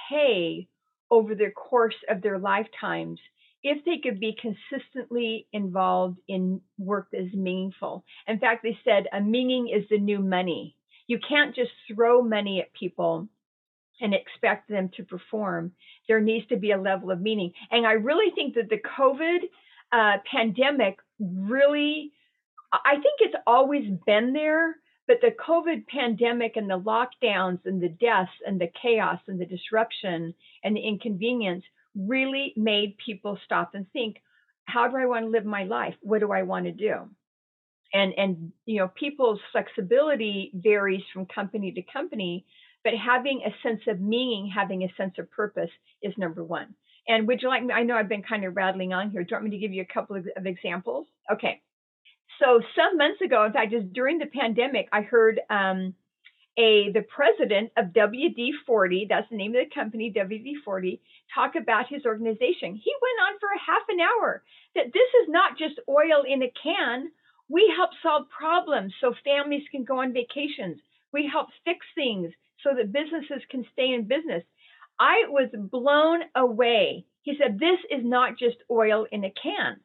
pay 0.10 0.68
over 1.12 1.36
the 1.36 1.52
course 1.52 1.96
of 2.10 2.22
their 2.22 2.40
lifetimes 2.40 3.20
if 3.64 3.84
they 3.84 3.98
could 3.98 4.20
be 4.20 4.38
consistently 4.40 5.48
involved 5.52 6.20
in 6.28 6.62
work 6.78 7.08
that 7.12 7.22
is 7.22 7.34
meaningful. 7.34 8.04
In 8.28 8.40
fact, 8.40 8.64
they 8.64 8.78
said 8.84 9.08
a 9.12 9.20
meaning 9.20 9.70
is 9.70 9.84
the 9.90 9.98
new 9.98 10.20
money. 10.20 10.76
You 11.08 11.20
can't 11.28 11.56
just 11.56 11.72
throw 11.88 12.22
money 12.22 12.62
at 12.62 12.74
people 12.74 13.28
and 14.02 14.14
expect 14.14 14.70
them 14.70 14.90
to 14.98 15.04
perform. 15.04 15.72
There 16.08 16.22
needs 16.22 16.48
to 16.48 16.58
be 16.58 16.72
a 16.72 16.82
level 16.82 17.12
of 17.12 17.22
meaning. 17.22 17.54
And 17.72 17.86
I 17.86 17.94
really 17.94 18.32
think 18.36 18.56
that 18.56 18.70
the 18.70 18.80
COVID 18.98 19.40
uh, 19.92 20.18
pandemic 20.30 20.98
really, 21.20 22.12
I 22.74 22.94
think 22.96 23.16
it's 23.20 23.36
always 23.48 23.86
been 24.06 24.34
there, 24.34 24.76
but 25.08 25.18
the 25.22 25.32
COVID 25.48 25.88
pandemic 25.88 26.58
and 26.58 26.70
the 26.70 26.80
lockdowns 26.80 27.60
and 27.66 27.82
the 27.82 27.90
deaths 27.90 28.32
and 28.46 28.60
the 28.60 28.72
chaos 28.82 29.20
and 29.28 29.40
the 29.40 29.46
disruption 29.46 30.34
and 30.64 30.76
the 30.76 30.82
inconvenience 30.82 31.64
really 31.96 32.54
made 32.58 32.98
people 33.04 33.38
stop 33.46 33.76
and 33.76 33.90
think, 33.94 34.18
how 34.66 34.88
do 34.88 34.98
I 34.98 35.06
want 35.06 35.26
to 35.26 35.30
live 35.30 35.46
my 35.46 35.64
life? 35.64 35.94
What 36.02 36.20
do 36.20 36.32
I 36.32 36.42
want 36.42 36.66
to 36.66 36.72
do? 36.72 37.10
And 37.94 38.14
and 38.18 38.52
you 38.66 38.80
know, 38.80 38.90
people's 38.90 39.40
flexibility 39.52 40.52
varies 40.56 41.04
from 41.14 41.28
company 41.28 41.72
to 41.72 41.82
company, 41.84 42.46
but 42.86 42.94
having 42.94 43.42
a 43.42 43.68
sense 43.68 43.82
of 43.88 44.00
meaning, 44.00 44.50
having 44.56 44.84
a 44.84 44.94
sense 44.96 45.16
of 45.18 45.30
purpose 45.32 45.72
is 46.04 46.14
number 46.18 46.44
one. 46.44 46.76
And 47.08 47.28
would 47.28 47.42
you 47.42 47.50
like 47.50 47.64
me? 47.64 47.74
I 47.74 47.84
know 47.84 47.96
I've 47.96 48.08
been 48.08 48.24
kind 48.24 48.46
of 48.46 48.56
rattling 48.56 48.94
on 48.94 49.10
here. 49.10 49.24
Do 49.24 49.30
you 49.32 49.36
want 49.36 49.46
me 49.46 49.52
to 49.52 49.58
give 49.58 49.74
you 49.74 49.82
a 49.82 49.94
couple 49.94 50.16
of, 50.16 50.28
of 50.38 50.46
examples? 50.46 51.08
Okay. 51.32 51.62
So 52.40 52.62
some 52.76 52.98
months 52.98 53.22
ago, 53.22 53.44
in 53.44 53.54
fact, 53.54 53.72
just 53.72 53.92
during 53.92 54.20
the 54.20 54.28
pandemic, 54.28 54.88
I 54.94 55.02
heard 55.02 55.42
um, 55.50 55.96
a 56.58 56.92
the 56.94 57.04
president 57.10 57.72
of 57.76 57.88
WD-40, 57.88 59.10
that's 59.10 59.30
the 59.30 59.38
name 59.38 59.56
of 59.56 59.66
the 59.68 59.74
company, 59.74 60.14
WD-40, 60.16 61.00
talk 61.34 61.56
about 61.56 61.88
his 61.90 62.06
organization. 62.06 62.76
He 62.76 62.94
went 63.02 63.20
on 63.28 63.40
for 63.40 63.50
a 63.50 63.66
half 63.66 63.84
an 63.90 64.00
hour 64.00 64.44
that 64.76 64.94
this 64.94 65.10
is 65.24 65.30
not 65.30 65.58
just 65.58 65.80
oil 65.90 66.24
in 66.28 66.44
a 66.44 66.54
can. 66.62 67.10
We 67.50 67.72
help 67.76 67.92
solve 68.04 68.30
problems 68.30 68.94
so 69.02 69.14
families 69.24 69.64
can 69.72 69.86
go 69.86 70.02
on 70.02 70.14
vacations. 70.14 70.80
We 71.12 71.30
help 71.32 71.48
fix 71.64 71.86
things 71.96 72.34
so 72.64 72.72
that 72.76 72.92
businesses 72.92 73.44
can 73.50 73.66
stay 73.74 73.94
in 73.94 74.08
business. 74.08 74.44
I 75.00 75.26
was 75.28 75.50
blown 75.54 76.22
away. 76.36 77.06
He 77.24 77.38
said, 77.38 77.60
This 77.60 77.80
is 77.90 78.04
not 78.04 78.38
just 78.38 78.58
oil 78.70 79.06
in 79.12 79.24
a 79.24 79.32
can. 79.32 79.80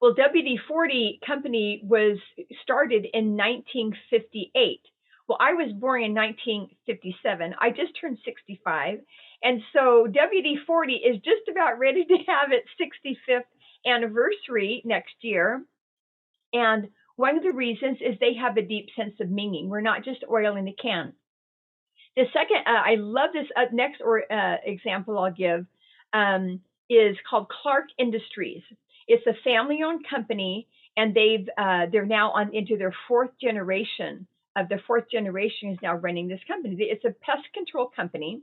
Well, 0.00 0.14
WD 0.14 0.56
40 0.68 1.20
company 1.26 1.80
was 1.84 2.18
started 2.62 3.06
in 3.14 3.36
1958. 3.36 4.80
Well, 5.26 5.38
I 5.40 5.54
was 5.54 5.72
born 5.72 6.02
in 6.02 6.14
1957. 6.14 7.54
I 7.58 7.70
just 7.70 7.98
turned 7.98 8.18
65. 8.24 8.98
And 9.42 9.62
so 9.72 10.06
WD 10.06 10.66
40 10.66 10.92
is 10.92 11.16
just 11.16 11.48
about 11.50 11.78
ready 11.78 12.04
to 12.04 12.16
have 12.28 12.50
its 12.52 12.68
65th 12.78 13.44
anniversary 13.86 14.82
next 14.84 15.14
year. 15.22 15.64
And 16.52 16.88
one 17.16 17.36
of 17.36 17.42
the 17.42 17.52
reasons 17.52 17.98
is 18.00 18.16
they 18.20 18.34
have 18.34 18.56
a 18.56 18.62
deep 18.62 18.88
sense 18.96 19.14
of 19.20 19.30
meaning. 19.30 19.68
We're 19.68 19.80
not 19.80 20.04
just 20.04 20.24
oil 20.30 20.56
in 20.56 20.68
a 20.68 20.74
can. 20.74 21.14
The 22.16 22.24
second, 22.32 22.58
uh, 22.66 22.82
I 22.84 22.94
love 22.96 23.30
this 23.32 23.46
uh, 23.56 23.64
next 23.72 24.00
or, 24.00 24.22
uh, 24.32 24.56
example 24.64 25.18
I'll 25.18 25.32
give 25.32 25.66
um, 26.12 26.60
is 26.88 27.16
called 27.28 27.48
Clarke 27.48 27.88
Industries. 27.98 28.62
It's 29.08 29.26
a 29.26 29.34
family-owned 29.42 30.06
company, 30.08 30.68
and 30.96 31.14
they've 31.14 31.48
uh, 31.58 31.86
they're 31.90 32.06
now 32.06 32.30
on 32.32 32.54
into 32.54 32.76
their 32.76 32.94
fourth 33.08 33.30
generation 33.40 34.26
of 34.56 34.68
the 34.68 34.78
fourth 34.86 35.10
generation 35.10 35.72
is 35.72 35.78
now 35.82 35.94
running 35.94 36.28
this 36.28 36.40
company. 36.46 36.76
It's 36.78 37.04
a 37.04 37.10
pest 37.10 37.42
control 37.52 37.90
company. 37.94 38.40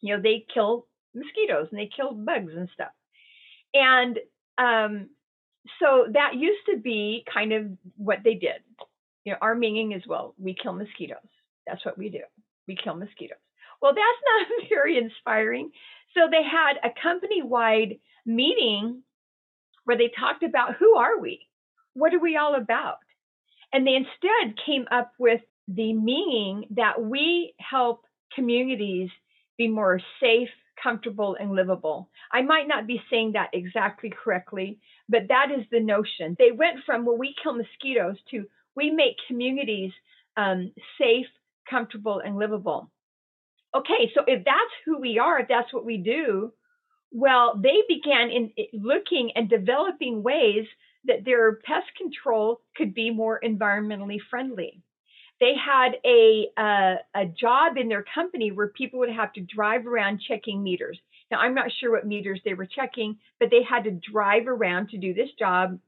You 0.00 0.16
know, 0.16 0.22
they 0.22 0.46
kill 0.52 0.86
mosquitoes 1.14 1.68
and 1.70 1.78
they 1.78 1.90
kill 1.94 2.14
bugs 2.14 2.52
and 2.56 2.68
stuff. 2.72 2.92
And 3.74 4.18
um, 4.56 5.10
so 5.80 6.06
that 6.12 6.34
used 6.34 6.64
to 6.70 6.78
be 6.78 7.24
kind 7.32 7.52
of 7.52 7.66
what 7.96 8.20
they 8.24 8.34
did. 8.34 8.62
You 9.24 9.32
know, 9.32 9.38
our 9.42 9.54
meaning 9.54 9.92
is 9.92 10.02
well, 10.06 10.34
we 10.38 10.56
kill 10.60 10.72
mosquitoes. 10.72 11.18
That's 11.66 11.84
what 11.84 11.98
we 11.98 12.08
do. 12.08 12.20
We 12.68 12.76
kill 12.76 12.94
mosquitoes. 12.94 13.38
Well, 13.82 13.92
that's 13.94 14.50
not 14.60 14.68
very 14.68 14.98
inspiring. 14.98 15.70
So 16.14 16.28
they 16.30 16.42
had 16.42 16.74
a 16.84 16.94
company 17.02 17.42
wide 17.42 17.98
meeting 18.26 19.02
where 19.84 19.96
they 19.96 20.10
talked 20.18 20.42
about 20.42 20.76
who 20.76 20.96
are 20.96 21.18
we? 21.18 21.46
What 21.94 22.14
are 22.14 22.20
we 22.20 22.36
all 22.36 22.54
about? 22.54 22.98
And 23.72 23.86
they 23.86 23.94
instead 23.94 24.54
came 24.64 24.86
up 24.90 25.12
with 25.18 25.40
the 25.66 25.92
meaning 25.92 26.64
that 26.70 27.02
we 27.02 27.54
help 27.58 28.02
communities 28.34 29.10
be 29.58 29.68
more 29.68 30.00
safe, 30.20 30.48
comfortable, 30.82 31.36
and 31.38 31.52
livable. 31.52 32.08
I 32.32 32.42
might 32.42 32.68
not 32.68 32.86
be 32.86 33.02
saying 33.10 33.32
that 33.32 33.50
exactly 33.52 34.10
correctly, 34.10 34.78
but 35.08 35.28
that 35.28 35.48
is 35.50 35.64
the 35.70 35.80
notion. 35.80 36.36
They 36.38 36.52
went 36.52 36.78
from, 36.86 37.04
well, 37.04 37.18
we 37.18 37.34
kill 37.42 37.54
mosquitoes 37.54 38.16
to 38.30 38.46
we 38.76 38.90
make 38.90 39.16
communities 39.26 39.90
um, 40.36 40.72
safe, 40.98 41.26
comfortable, 41.68 42.20
and 42.24 42.36
livable. 42.36 42.90
Okay, 43.74 44.10
so 44.14 44.22
if 44.26 44.44
that's 44.44 44.74
who 44.84 44.98
we 44.98 45.18
are, 45.18 45.40
if 45.40 45.48
that's 45.48 45.72
what 45.72 45.84
we 45.84 45.98
do, 45.98 46.52
well, 47.10 47.58
they 47.62 47.82
began 47.88 48.30
in 48.30 48.52
looking 48.72 49.30
and 49.34 49.48
developing 49.48 50.22
ways 50.22 50.66
that 51.04 51.24
their 51.24 51.56
pest 51.56 51.86
control 51.96 52.60
could 52.76 52.94
be 52.94 53.10
more 53.10 53.40
environmentally 53.44 54.18
friendly. 54.30 54.82
They 55.40 55.54
had 55.54 55.92
a, 56.04 56.48
uh, 56.56 56.96
a 57.14 57.26
job 57.26 57.76
in 57.76 57.88
their 57.88 58.04
company 58.14 58.50
where 58.50 58.68
people 58.68 58.98
would 59.00 59.12
have 59.12 59.32
to 59.34 59.40
drive 59.40 59.86
around 59.86 60.20
checking 60.26 60.62
meters. 60.62 60.98
Now, 61.30 61.38
I'm 61.38 61.54
not 61.54 61.70
sure 61.78 61.92
what 61.92 62.06
meters 62.06 62.40
they 62.44 62.54
were 62.54 62.66
checking, 62.66 63.18
but 63.38 63.50
they 63.50 63.62
had 63.62 63.84
to 63.84 64.00
drive 64.12 64.48
around 64.48 64.88
to 64.90 64.98
do 64.98 65.14
this 65.14 65.28
job. 65.38 65.78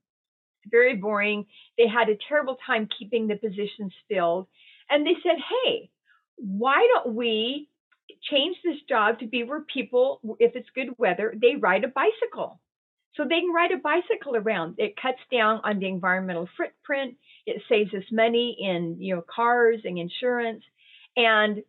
Very 0.71 0.97
boring. 0.97 1.47
They 1.77 1.89
had 1.89 2.09
a 2.09 2.19
terrible 2.29 2.59
time 2.65 2.89
keeping 2.99 3.27
the 3.27 3.37
positions 3.37 3.93
filled. 4.09 4.47
And 4.91 5.07
they 5.07 5.15
said, 5.23 5.37
hey, 5.39 5.91
why 6.37 6.87
don't 6.93 7.15
we 7.15 7.69
change 8.31 8.57
this 8.65 8.77
job 8.89 9.21
to 9.21 9.27
be 9.27 9.45
where 9.45 9.61
people, 9.73 10.21
if 10.39 10.57
it's 10.57 10.69
good 10.75 10.99
weather, 10.99 11.35
they 11.41 11.57
ride 11.57 11.85
a 11.85 11.89
bicycle? 11.89 12.61
So 13.17 13.25
they 13.25 13.41
can 13.41 13.53
ride 13.53 13.73
a 13.73 13.77
bicycle 13.77 14.37
around. 14.37 14.77
It 14.79 14.95
cuts 15.01 15.19
down 15.33 15.61
on 15.65 15.79
the 15.79 15.89
environmental 15.89 16.49
footprint. 16.57 17.17
It 17.45 17.63
saves 17.69 17.93
us 17.93 18.05
money 18.13 18.57
in 18.61 18.97
you 19.01 19.17
know 19.17 19.25
cars 19.35 19.81
and 19.85 19.99
insurance. 19.99 20.63
And 21.17 21.63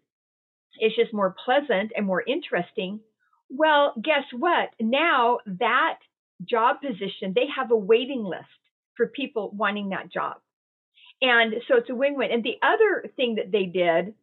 it's 0.77 0.95
just 0.95 1.13
more 1.13 1.35
pleasant 1.43 1.91
and 1.95 2.05
more 2.05 2.21
interesting. 2.21 2.99
Well, 3.49 3.93
guess 4.01 4.23
what? 4.37 4.69
Now 4.79 5.39
that 5.45 5.97
job 6.45 6.77
position, 6.81 7.33
they 7.35 7.47
have 7.55 7.71
a 7.71 7.75
waiting 7.75 8.23
list 8.23 8.45
for 8.95 9.07
people 9.07 9.51
wanting 9.51 9.89
that 9.89 10.11
job. 10.11 10.37
And 11.21 11.55
so 11.67 11.77
it's 11.77 11.89
a 11.89 11.95
win-win. 11.95 12.31
And 12.31 12.43
the 12.43 12.57
other 12.63 13.09
thing 13.15 13.35
that 13.35 13.51
they 13.51 13.65
did 13.65 14.13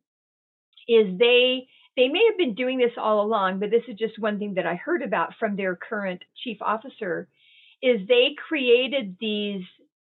is 0.88 1.18
they 1.18 1.68
they 1.96 2.08
may 2.08 2.24
have 2.28 2.38
been 2.38 2.54
doing 2.54 2.78
this 2.78 2.92
all 2.96 3.20
along, 3.24 3.58
but 3.58 3.70
this 3.70 3.82
is 3.88 3.96
just 3.98 4.20
one 4.20 4.38
thing 4.38 4.54
that 4.54 4.66
I 4.66 4.76
heard 4.76 5.02
about 5.02 5.34
from 5.38 5.56
their 5.56 5.74
current 5.74 6.22
chief 6.44 6.58
officer 6.60 7.28
is 7.82 8.06
they 8.06 8.36
created 8.48 9.16
these 9.20 9.62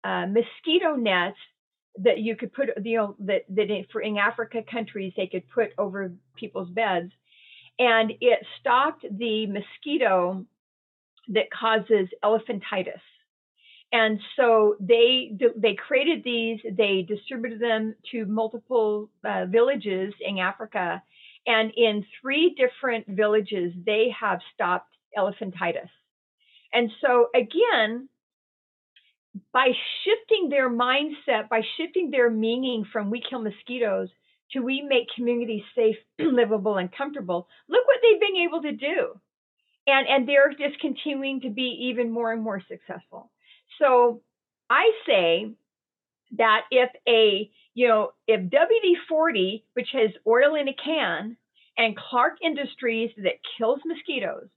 uh, 0.05 0.27
mosquito 0.27 0.97
nets 0.97 1.37
that 2.01 2.19
you 2.19 2.37
could 2.37 2.53
put, 2.53 2.69
you 2.85 2.97
know, 2.97 3.17
that 3.21 3.43
that 3.49 3.85
for 3.91 4.01
in 4.01 4.17
Africa 4.19 4.63
countries 4.71 5.13
they 5.17 5.27
could 5.27 5.49
put 5.51 5.71
over 5.79 6.13
people's 6.37 6.71
beds, 6.71 7.11
and 7.79 8.13
it 8.21 8.41
stopped 8.61 9.05
the 9.11 9.47
mosquito 9.47 10.45
that 11.29 11.51
causes 11.51 12.09
elephantitis. 12.25 13.01
And 13.91 14.21
so 14.37 14.77
they 14.81 15.33
they 15.57 15.75
created 15.75 16.23
these, 16.23 16.59
they 16.77 17.07
distributed 17.09 17.61
them 17.61 17.95
to 18.13 18.27
multiple 18.27 19.09
uh, 19.25 19.47
villages 19.47 20.13
in 20.21 20.39
Africa, 20.39 21.03
and 21.47 21.73
in 21.75 22.05
three 22.21 22.55
different 22.55 23.07
villages 23.09 23.73
they 23.87 24.15
have 24.21 24.41
stopped 24.55 24.95
elephantitis. 25.17 25.89
And 26.73 26.91
so 27.01 27.29
again, 27.35 28.11
by 29.53 29.71
shifting 30.05 30.51
their 30.51 30.71
mindset, 30.71 31.49
by 31.49 31.63
shifting 31.79 32.11
their 32.11 32.31
meaning 32.31 32.85
from 32.93 33.11
we 33.11 33.23
kill 33.29 33.41
mosquitoes 33.41 34.09
to 34.53 34.61
we 34.61 34.83
make 34.83 35.07
communities 35.15 35.63
safe, 35.75 35.97
livable, 36.19 36.77
and 36.77 36.91
comfortable, 36.93 37.49
look 37.69 37.87
what 37.87 37.99
they've 38.03 38.21
been 38.21 38.43
able 38.47 38.63
to 38.63 38.73
do. 38.73 39.21
And, 39.87 40.07
and 40.07 40.29
they're 40.29 40.51
just 40.51 40.81
continuing 40.81 41.41
to 41.43 41.51
be 41.51 41.89
even 41.91 42.11
more 42.11 42.33
and 42.33 42.43
more 42.43 42.63
successful. 42.69 43.31
So 43.79 44.23
I 44.71 44.93
say 45.07 45.55
that 46.37 46.63
if 46.71 46.91
a, 47.09 47.51
you 47.75 47.89
know, 47.89 48.13
if 48.27 48.41
WD 48.41 48.95
40, 49.09 49.65
which 49.75 49.89
has 49.93 50.11
oil 50.27 50.55
in 50.55 50.69
a 50.69 50.75
can, 50.75 51.37
and 51.77 51.97
Clarke 51.97 52.39
Industries 52.43 53.11
that 53.19 53.35
kills 53.57 53.81
mosquitoes, 53.87 54.49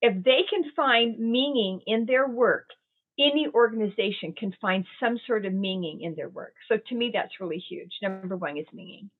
if 0.00 0.22
they 0.24 0.42
can 0.48 0.70
find 0.76 1.18
meaning 1.18 1.80
in 1.86 2.06
their 2.06 2.28
work, 2.28 2.70
any 3.18 3.48
organization 3.52 4.32
can 4.32 4.54
find 4.60 4.84
some 5.00 5.18
sort 5.26 5.44
of 5.44 5.52
meaning 5.52 6.02
in 6.02 6.14
their 6.14 6.28
work. 6.28 6.54
So 6.68 6.78
to 6.88 6.94
me, 6.94 7.10
that's 7.12 7.40
really 7.40 7.58
huge. 7.58 7.90
Number 8.00 8.36
one 8.36 8.56
is 8.56 8.66
meaning. 8.72 9.10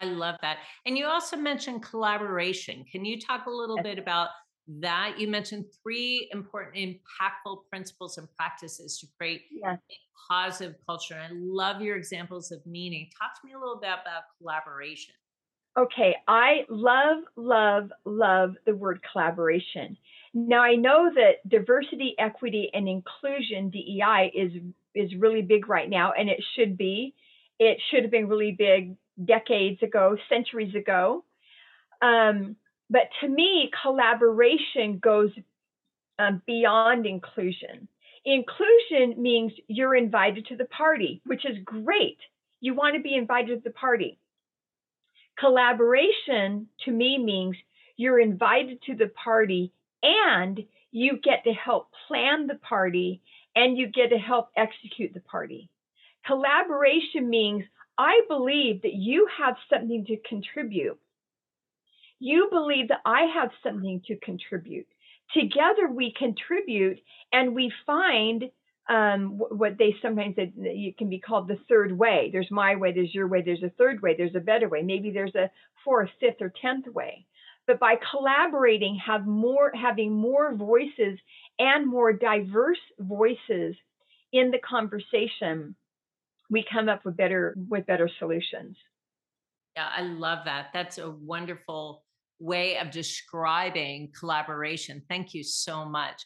I 0.00 0.06
love 0.06 0.36
that. 0.42 0.58
And 0.86 0.98
you 0.98 1.06
also 1.06 1.36
mentioned 1.36 1.82
collaboration. 1.82 2.84
Can 2.90 3.04
you 3.04 3.20
talk 3.20 3.46
a 3.46 3.50
little 3.50 3.76
yes. 3.76 3.84
bit 3.84 3.98
about 3.98 4.28
that? 4.80 5.14
You 5.18 5.28
mentioned 5.28 5.66
three 5.82 6.28
important, 6.32 6.76
impactful 6.76 7.58
principles 7.70 8.18
and 8.18 8.28
practices 8.36 8.98
to 8.98 9.06
create 9.16 9.42
yes. 9.50 9.78
a 9.90 10.32
positive 10.32 10.74
culture. 10.86 11.14
I 11.14 11.28
love 11.32 11.80
your 11.80 11.96
examples 11.96 12.52
of 12.52 12.64
meaning. 12.66 13.08
Talk 13.18 13.40
to 13.40 13.46
me 13.46 13.54
a 13.54 13.58
little 13.58 13.80
bit 13.80 13.88
about 13.88 14.24
collaboration. 14.38 15.14
Okay, 15.78 16.16
I 16.26 16.64
love, 16.68 17.18
love, 17.36 17.90
love 18.04 18.54
the 18.66 18.74
word 18.74 19.00
collaboration. 19.12 19.96
Now 20.34 20.60
I 20.60 20.74
know 20.74 21.10
that 21.14 21.48
diversity, 21.48 22.14
equity, 22.18 22.68
and 22.74 22.88
inclusion 22.88 23.70
(DEI) 23.70 24.32
is 24.34 24.52
is 24.94 25.14
really 25.16 25.42
big 25.42 25.68
right 25.68 25.88
now, 25.88 26.12
and 26.12 26.28
it 26.28 26.42
should 26.56 26.76
be. 26.76 27.14
It 27.58 27.78
should 27.90 28.02
have 28.02 28.10
been 28.10 28.28
really 28.28 28.52
big 28.52 28.96
decades 29.24 29.82
ago, 29.82 30.16
centuries 30.28 30.74
ago. 30.74 31.24
Um, 32.02 32.56
but 32.90 33.08
to 33.20 33.28
me, 33.28 33.70
collaboration 33.82 34.98
goes 34.98 35.30
um, 36.18 36.42
beyond 36.46 37.06
inclusion. 37.06 37.88
Inclusion 38.24 39.20
means 39.20 39.52
you're 39.68 39.94
invited 39.94 40.46
to 40.46 40.56
the 40.56 40.64
party, 40.66 41.20
which 41.24 41.44
is 41.44 41.56
great. 41.64 42.18
You 42.60 42.74
want 42.74 42.96
to 42.96 43.02
be 43.02 43.14
invited 43.14 43.62
to 43.62 43.68
the 43.68 43.74
party. 43.74 44.18
Collaboration 45.38 46.66
to 46.84 46.90
me 46.90 47.18
means 47.18 47.56
you're 47.96 48.20
invited 48.20 48.82
to 48.82 48.94
the 48.94 49.08
party 49.08 49.72
and 50.02 50.60
you 50.90 51.18
get 51.22 51.44
to 51.44 51.52
help 51.52 51.90
plan 52.06 52.46
the 52.46 52.56
party 52.56 53.20
and 53.54 53.76
you 53.76 53.88
get 53.88 54.10
to 54.10 54.18
help 54.18 54.50
execute 54.56 55.14
the 55.14 55.20
party. 55.20 55.70
Collaboration 56.26 57.28
means 57.28 57.64
I 57.96 58.22
believe 58.28 58.82
that 58.82 58.94
you 58.94 59.28
have 59.38 59.56
something 59.70 60.04
to 60.06 60.16
contribute. 60.28 60.98
You 62.20 62.48
believe 62.50 62.88
that 62.88 63.00
I 63.04 63.22
have 63.34 63.50
something 63.62 64.02
to 64.06 64.16
contribute. 64.16 64.86
Together 65.34 65.88
we 65.90 66.12
contribute 66.18 66.98
and 67.32 67.54
we 67.54 67.72
find 67.86 68.44
um, 68.88 69.38
what 69.38 69.76
they 69.78 69.94
sometimes 70.00 70.36
say 70.36 70.50
it 70.56 70.96
can 70.96 71.10
be 71.10 71.20
called 71.20 71.46
the 71.46 71.58
third 71.68 71.96
way. 71.96 72.30
There's 72.32 72.50
my 72.50 72.76
way, 72.76 72.92
there's 72.92 73.14
your 73.14 73.28
way, 73.28 73.42
there's 73.42 73.62
a 73.62 73.72
third 73.76 74.00
way, 74.00 74.14
there's 74.16 74.34
a 74.34 74.40
better 74.40 74.68
way. 74.68 74.82
Maybe 74.82 75.10
there's 75.10 75.34
a 75.34 75.50
fourth, 75.84 76.08
fifth, 76.18 76.40
or 76.40 76.52
tenth 76.60 76.86
way. 76.88 77.26
But 77.66 77.78
by 77.78 77.96
collaborating, 78.10 78.98
have 79.06 79.26
more 79.26 79.70
having 79.74 80.12
more 80.12 80.54
voices 80.54 81.18
and 81.58 81.86
more 81.86 82.14
diverse 82.14 82.78
voices 82.98 83.76
in 84.32 84.50
the 84.50 84.58
conversation, 84.58 85.74
we 86.50 86.64
come 86.70 86.88
up 86.88 87.04
with 87.04 87.16
better 87.16 87.54
with 87.68 87.84
better 87.84 88.08
solutions. 88.18 88.76
Yeah, 89.76 89.88
I 89.94 90.02
love 90.02 90.46
that. 90.46 90.68
That's 90.72 90.96
a 90.96 91.10
wonderful 91.10 92.04
way 92.38 92.78
of 92.78 92.90
describing 92.90 94.12
collaboration. 94.18 95.02
Thank 95.08 95.34
you 95.34 95.42
so 95.42 95.84
much. 95.84 96.22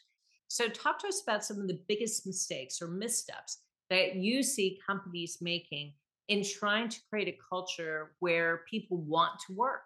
So, 0.47 0.67
talk 0.67 0.99
to 0.99 1.07
us 1.07 1.23
about 1.25 1.43
some 1.43 1.59
of 1.59 1.67
the 1.67 1.79
biggest 1.87 2.27
mistakes 2.27 2.81
or 2.81 2.87
missteps 2.87 3.59
that 3.89 4.15
you 4.15 4.43
see 4.43 4.79
companies 4.85 5.39
making 5.41 5.93
in 6.27 6.43
trying 6.43 6.89
to 6.89 6.99
create 7.09 7.27
a 7.27 7.37
culture 7.49 8.11
where 8.19 8.61
people 8.69 8.97
want 8.97 9.39
to 9.47 9.53
work. 9.53 9.81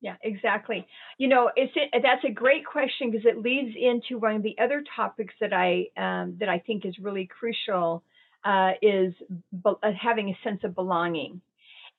Yeah, 0.00 0.16
exactly. 0.22 0.86
You 1.18 1.28
know, 1.28 1.50
it's 1.56 1.72
it, 1.76 2.02
that's 2.02 2.24
a 2.24 2.30
great 2.30 2.66
question 2.66 3.10
because 3.10 3.26
it 3.26 3.38
leads 3.38 3.74
into 3.74 4.18
one 4.18 4.36
of 4.36 4.42
the 4.42 4.56
other 4.62 4.84
topics 4.94 5.34
that 5.40 5.52
I 5.52 5.86
um, 5.96 6.36
that 6.40 6.48
I 6.48 6.58
think 6.58 6.84
is 6.84 6.98
really 6.98 7.26
crucial 7.26 8.02
uh, 8.44 8.72
is 8.82 9.14
be- 9.50 9.72
uh, 9.82 9.92
having 9.98 10.28
a 10.28 10.38
sense 10.44 10.60
of 10.62 10.74
belonging. 10.74 11.40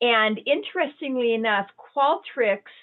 And 0.01 0.39
interestingly 0.45 1.33
enough, 1.33 1.67
Qualtrics 1.95 2.73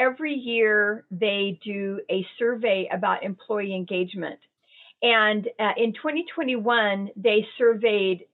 every 0.00 0.32
year 0.32 1.04
they 1.10 1.60
do 1.62 2.00
a 2.10 2.26
survey 2.38 2.88
about 2.90 3.22
employee 3.22 3.74
engagement. 3.74 4.38
And 5.02 5.46
uh, 5.58 5.72
in 5.76 5.92
2021, 5.92 7.10
they 7.16 7.46
surveyed 7.58 8.24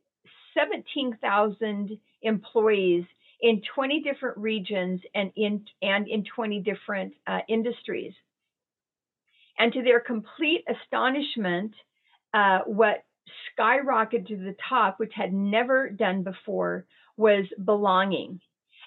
17,000 0.55 1.99
employees 2.23 3.05
in 3.41 3.61
20 3.75 4.01
different 4.03 4.39
regions 4.39 5.01
and 5.15 5.31
in 5.37 5.65
and 5.83 6.09
in 6.09 6.25
20 6.25 6.61
different 6.61 7.13
uh, 7.27 7.41
industries. 7.49 8.15
And 9.59 9.73
to 9.73 9.83
their 9.83 10.01
complete 10.01 10.65
astonishment, 10.69 11.73
uh, 12.33 12.61
what 12.67 13.05
skyrocketed 13.59 14.29
to 14.29 14.37
the 14.37 14.57
top, 14.69 14.99
which 14.99 15.13
had 15.15 15.33
never 15.33 15.91
done 15.91 16.23
before, 16.23 16.87
was 17.17 17.45
belonging. 17.65 18.41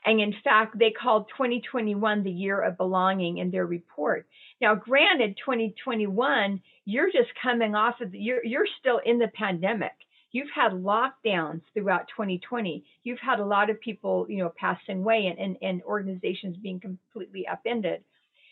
And 0.05 0.19
in 0.19 0.33
fact, 0.43 0.77
they 0.77 0.91
called 0.91 1.27
2021 1.37 2.23
the 2.23 2.31
year 2.31 2.61
of 2.61 2.77
belonging 2.77 3.37
in 3.37 3.51
their 3.51 3.65
report. 3.65 4.27
Now, 4.61 4.75
granted, 4.75 5.37
2021, 5.43 6.61
you're 6.85 7.11
just 7.11 7.29
coming 7.41 7.75
off 7.75 8.01
of 8.01 8.11
the, 8.11 8.19
you're, 8.19 8.43
you're 8.45 8.67
still 8.79 8.99
in 9.05 9.19
the 9.19 9.29
pandemic. 9.35 9.91
You've 10.31 10.49
had 10.53 10.73
lockdowns 10.73 11.61
throughout 11.73 12.07
2020. 12.15 12.85
You've 13.03 13.19
had 13.19 13.39
a 13.39 13.45
lot 13.45 13.69
of 13.69 13.81
people, 13.81 14.27
you 14.29 14.37
know, 14.37 14.53
passing 14.59 14.99
away 14.99 15.25
and, 15.27 15.39
and, 15.39 15.57
and 15.61 15.81
organizations 15.83 16.55
being 16.57 16.79
completely 16.79 17.47
upended. 17.47 18.03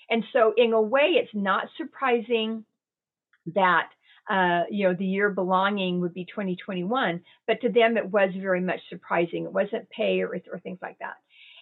And 0.10 0.24
so, 0.34 0.54
in 0.58 0.74
a 0.74 0.82
way, 0.82 1.16
it's 1.18 1.34
not 1.34 1.68
surprising 1.78 2.66
that 3.54 3.90
uh, 4.30 4.64
you 4.70 4.88
know, 4.88 4.94
the 4.94 5.06
year 5.06 5.30
belonging 5.30 6.02
would 6.02 6.14
be 6.14 6.26
2021, 6.26 7.22
but 7.46 7.62
to 7.62 7.70
them 7.70 7.96
it 7.96 8.06
was 8.06 8.30
very 8.38 8.60
much 8.60 8.80
surprising. 8.90 9.46
It 9.46 9.54
wasn't 9.54 9.90
pay 9.90 10.22
or, 10.22 10.38
or 10.52 10.60
things 10.60 10.80
like 10.82 11.00
that. 11.00 11.16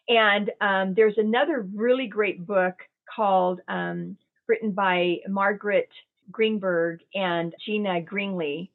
And 0.07 0.51
um, 0.61 0.93
there's 0.95 1.17
another 1.17 1.67
really 1.73 2.07
great 2.07 2.45
book 2.45 2.75
called, 3.13 3.61
um, 3.67 4.17
written 4.47 4.71
by 4.71 5.17
Margaret 5.27 5.89
Greenberg 6.31 7.01
and 7.13 7.53
Gina 7.65 8.01
Greenlee. 8.01 8.69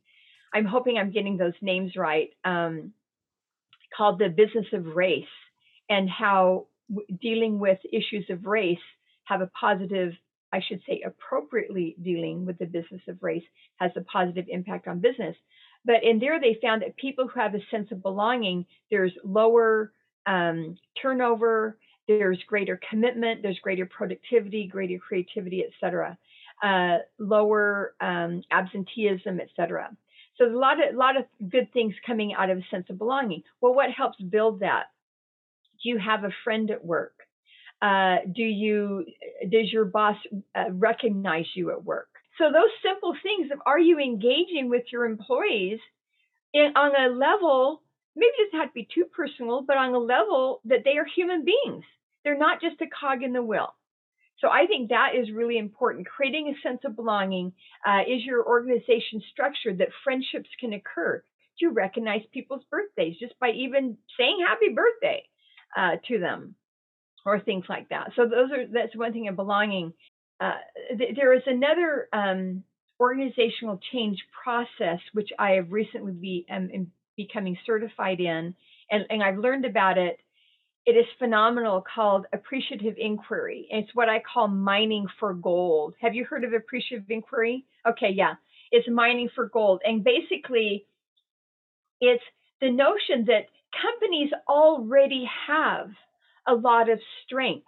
I'm 0.53 0.65
hoping 0.65 0.99
I'm 0.99 1.13
getting 1.13 1.37
those 1.37 1.55
names 1.63 1.95
right. 1.97 2.31
Um, 2.45 2.93
called 3.97 4.19
The 4.19 4.29
Business 4.29 4.67
of 4.73 4.87
Race 4.97 5.25
and 5.89 6.09
how 6.09 6.67
w- 6.89 7.07
dealing 7.21 7.59
with 7.59 7.79
issues 7.93 8.27
of 8.31 8.47
race 8.47 8.79
have 9.25 9.41
a 9.41 9.51
positive, 9.61 10.13
I 10.53 10.61
should 10.67 10.81
say, 10.87 11.03
appropriately 11.05 11.97
dealing 12.03 12.47
with 12.47 12.59
the 12.59 12.67
business 12.67 13.03
of 13.09 13.23
race 13.23 13.45
has 13.77 13.91
a 13.97 14.03
positive 14.03 14.47
impact 14.49 14.89
on 14.89 15.01
business. 15.01 15.37
But 15.85 16.05
in 16.05 16.19
there, 16.19 16.41
they 16.41 16.59
found 16.63 16.83
that 16.83 16.97
people 16.97 17.29
who 17.29 17.41
have 17.41 17.55
a 17.55 17.61
sense 17.71 17.91
of 17.91 18.03
belonging, 18.03 18.67
there's 18.91 19.13
lower 19.25 19.93
um, 20.27 20.77
turnover, 21.01 21.79
there's 22.09 22.43
greater 22.47 22.81
commitment, 22.89 23.43
there's 23.43 23.59
greater 23.61 23.87
productivity, 23.87 24.67
greater 24.67 24.99
creativity, 24.99 25.65
etc. 25.65 26.19
Uh, 26.63 26.99
lower 27.19 27.95
um, 28.01 28.43
absenteeism, 28.51 29.41
etc. 29.41 29.91
So 30.37 30.45
there's 30.45 30.57
a 30.57 30.59
lot 30.59 30.77
of 30.83 30.95
lot 30.95 31.17
of 31.17 31.25
good 31.51 31.73
things 31.73 31.95
coming 32.07 32.35
out 32.35 32.51
of 32.51 32.59
a 32.59 32.65
sense 32.71 32.87
of 32.91 32.99
belonging. 32.99 33.43
Well, 33.61 33.75
what 33.75 33.91
helps 33.91 34.21
build 34.21 34.61
that? 34.61 34.85
Do 35.83 35.89
you 35.89 35.99
have 35.99 36.25
a 36.25 36.31
friend 36.45 36.71
at 36.71 36.85
work? 36.85 37.15
Uh, 37.81 38.17
do 38.35 38.43
you 38.43 39.07
does 39.51 39.73
your 39.73 39.85
boss 39.85 40.17
uh, 40.55 40.71
recognize 40.71 41.47
you 41.55 41.71
at 41.71 41.85
work? 41.85 42.09
So 42.39 42.45
those 42.45 42.71
simple 42.83 43.15
things 43.23 43.51
of 43.53 43.61
are 43.67 43.79
you 43.79 43.99
engaging 43.99 44.69
with 44.69 44.85
your 44.91 45.05
employees 45.05 45.79
in, 46.53 46.73
on 46.75 46.93
a 46.97 47.15
level 47.15 47.83
maybe 48.17 48.33
it 48.39 48.47
doesn't 48.47 48.61
have 48.61 48.71
to 48.71 48.75
be 48.75 48.89
too 48.93 49.05
personal, 49.05 49.63
but 49.63 49.77
on 49.77 49.95
a 49.95 49.99
level 49.99 50.61
that 50.65 50.85
they 50.85 50.97
are 50.99 51.05
human 51.05 51.45
beings. 51.45 51.85
They're 52.25 52.39
not 52.39 52.61
just 52.61 52.81
a 52.81 52.87
cog 52.87 53.23
in 53.23 53.33
the 53.33 53.43
wheel. 53.43 53.75
So 54.41 54.49
I 54.49 54.67
think 54.67 54.89
that 54.89 55.15
is 55.15 55.31
really 55.31 55.59
important. 55.59 56.07
Creating 56.07 56.49
a 56.49 56.69
sense 56.69 56.81
of 56.85 56.97
belonging 56.97 57.53
uh, 57.87 58.01
is 58.09 58.25
your 58.25 58.47
organization 58.47 59.23
structured 59.33 59.79
that 59.79 59.89
friendships 60.03 60.49
can 60.59 60.73
occur. 60.73 61.23
Do 61.59 61.67
you 61.67 61.73
recognize 61.73 62.23
people's 62.33 62.65
birthdays 62.71 63.19
just 63.19 63.39
by 63.39 63.51
even 63.51 63.99
saying 64.19 64.39
happy 64.47 64.75
birthday 64.75 65.23
uh, 65.77 65.97
to 66.09 66.19
them 66.19 66.55
or 67.27 67.39
things 67.39 67.67
like 67.69 67.91
that? 67.91 68.13
So 68.17 68.27
those 68.27 68.51
are 68.51 68.67
that's 68.73 68.97
one 68.97 69.13
thing 69.13 69.29
of 69.29 69.37
belonging. 69.37 69.93
Uh, 70.41 70.57
th- 70.97 71.17
there 71.17 71.35
is 71.35 71.43
another 71.47 72.09
um, 72.15 72.65
organizational 72.99 73.79
change 73.93 74.19
process 74.43 75.01
which 75.13 75.29
I 75.39 75.53
have 75.53 75.71
recently 75.71 76.13
be, 76.13 76.47
um, 76.51 76.71
becoming 77.27 77.57
certified 77.67 78.21
in, 78.21 78.55
and, 78.91 79.05
and 79.11 79.23
I've 79.23 79.39
learned 79.39 79.65
about 79.65 79.99
it. 79.99 80.19
It 80.87 80.93
is 80.93 81.05
phenomenal 81.19 81.85
called 81.95 82.27
appreciative 82.33 82.95
inquiry. 82.97 83.69
It's 83.71 83.95
what 83.95 84.09
I 84.09 84.21
call 84.21 84.49
mining 84.49 85.07
for 85.19 85.35
gold. 85.35 85.95
Have 86.01 86.15
you 86.15 86.25
heard 86.25 86.45
of 86.45 86.53
appreciative 86.55 87.11
inquiry? 87.11 87.65
Okay, 87.87 88.11
yeah. 88.11 88.35
It's 88.73 88.89
mining 88.89 89.29
for 89.35 89.49
gold. 89.49 89.83
And 89.85 90.03
basically, 90.03 90.87
it's 92.01 92.23
the 92.61 92.71
notion 92.71 93.27
that 93.27 93.49
companies 93.83 94.31
already 94.49 95.29
have 95.47 95.91
a 96.47 96.55
lot 96.55 96.89
of 96.89 96.99
strengths. 97.25 97.67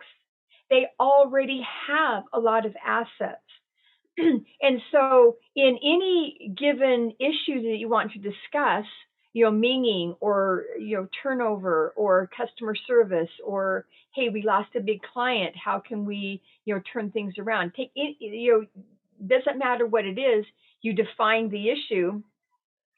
They 0.71 0.87
already 0.99 1.63
have 1.89 2.25
a 2.33 2.41
lot 2.41 2.65
of 2.65 2.75
assets. 2.85 3.43
and 4.17 4.81
so, 4.91 5.37
in 5.55 5.79
any 5.83 6.55
given 6.57 7.13
issue 7.19 7.63
that 7.63 7.77
you 7.79 7.89
want 7.89 8.13
to 8.13 8.19
discuss, 8.19 8.87
you 9.33 9.45
know, 9.45 9.51
minging 9.51 10.17
or, 10.21 10.65
you 10.79 10.97
know, 10.97 11.09
turnover 11.23 11.93
or 11.97 12.29
customer 12.37 12.75
service 12.75 13.31
or, 13.45 13.87
hey, 14.15 14.29
we 14.29 14.43
lost 14.43 14.75
a 14.77 14.81
big 14.81 15.01
client. 15.13 15.55
How 15.57 15.81
can 15.81 16.05
we, 16.05 16.43
you 16.65 16.75
know, 16.75 16.83
turn 16.93 17.11
things 17.11 17.35
around? 17.39 17.73
Take 17.75 17.93
it, 17.95 18.17
you 18.21 18.53
know, 18.53 18.83
doesn't 19.27 19.59
matter 19.59 19.87
what 19.87 20.05
it 20.05 20.19
is, 20.19 20.45
you 20.83 20.93
define 20.93 21.49
the 21.49 21.71
issue. 21.71 22.23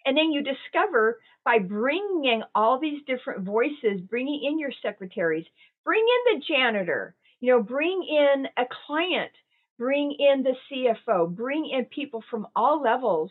And 0.07 0.17
then 0.17 0.33
you 0.33 0.43
discover 0.43 1.21
by 1.45 1.59
bringing 1.59 2.25
in 2.25 2.43
all 2.55 2.79
these 2.79 3.03
different 3.07 3.45
voices, 3.45 4.01
bringing 4.09 4.45
in 4.45 4.59
your 4.59 4.73
secretaries, 4.83 5.47
bring 5.85 6.05
in 6.05 6.39
the 6.39 6.45
janitor, 6.47 7.15
you 7.41 7.53
know, 7.53 7.63
bring 7.63 8.03
in 8.03 8.47
a 8.57 8.65
client, 8.87 9.31
bring 9.79 10.13
in 10.19 10.43
the 10.43 10.55
CFO, 10.71 11.35
bring 11.35 11.69
in 11.69 11.85
people 11.87 12.25
from 12.31 12.47
all 12.57 12.83
levels 12.83 13.31